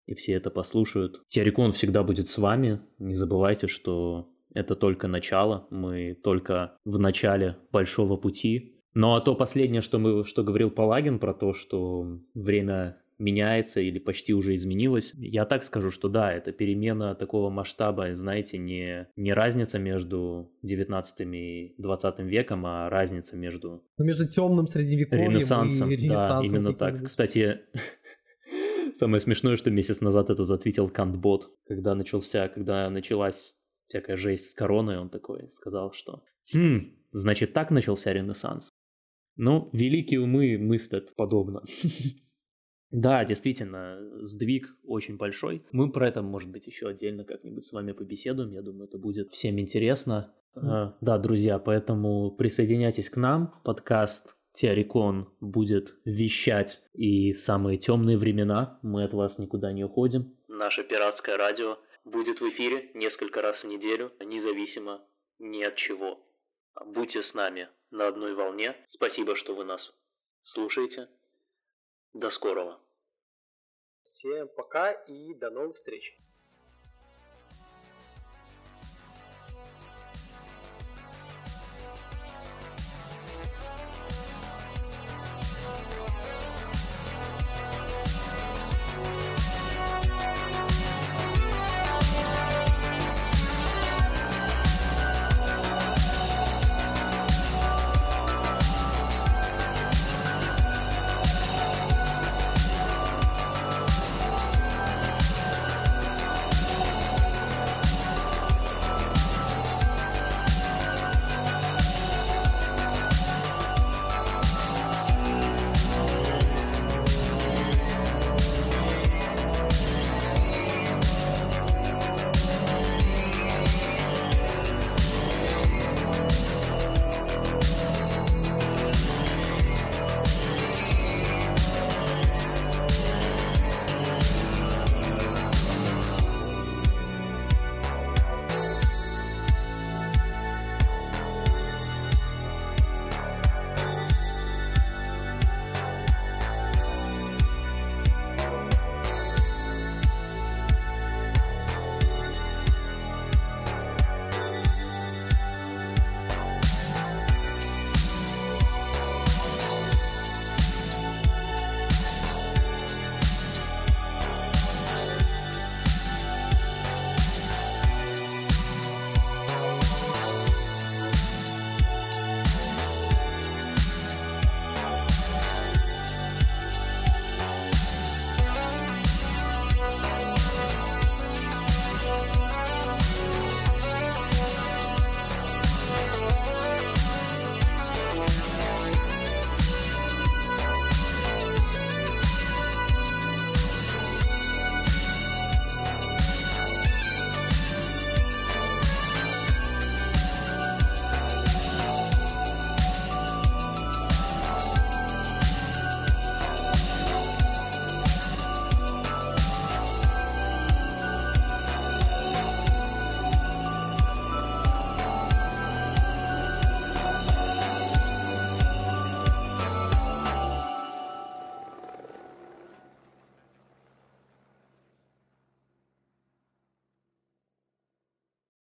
[0.08, 1.22] и все это послушают.
[1.28, 2.82] Теорикон всегда будет с вами.
[3.00, 8.82] Не забывайте, что это только начало, мы только в начале большого пути.
[8.94, 14.00] Ну а то последнее, что, мы, что говорил Палагин про то, что время меняется или
[14.00, 15.14] почти уже изменилось.
[15.16, 21.22] Я так скажу, что да, это перемена такого масштаба, знаете, не, не разница между 19
[21.34, 23.84] и 20 веком, а разница между...
[23.98, 25.92] Ну, между темным средневековьем ренессансом.
[25.92, 26.52] и ренессансом.
[26.52, 27.06] Да, именно так.
[27.06, 27.62] Кстати,
[28.96, 33.56] самое смешное, что месяц назад это затвитил Кантбот, когда начался, когда началась
[33.88, 38.72] всякая жесть с короной, он такой сказал, что «Хм, значит, так начался Ренессанс».
[39.38, 41.62] Ну, великие умы мыслят подобно.
[42.92, 45.66] Да, действительно, сдвиг очень большой.
[45.72, 48.52] Мы про это, может быть, еще отдельно как-нибудь с вами побеседуем.
[48.52, 50.34] Я думаю, это будет всем интересно.
[50.56, 50.94] Mm.
[51.02, 53.54] Да, друзья, поэтому присоединяйтесь к нам.
[53.64, 58.80] Подкаст Теорикон будет вещать и в самые темные времена.
[58.82, 60.34] Мы от вас никуда не уходим.
[60.48, 65.02] Наше пиратское радио будет в эфире несколько раз в неделю, независимо
[65.40, 66.20] ни от чего.
[66.86, 68.76] Будьте с нами на одной волне.
[68.88, 69.92] Спасибо, что вы нас
[70.44, 71.10] слушаете.
[72.16, 72.80] До скорого.
[74.04, 76.18] Всем пока и до новых встреч.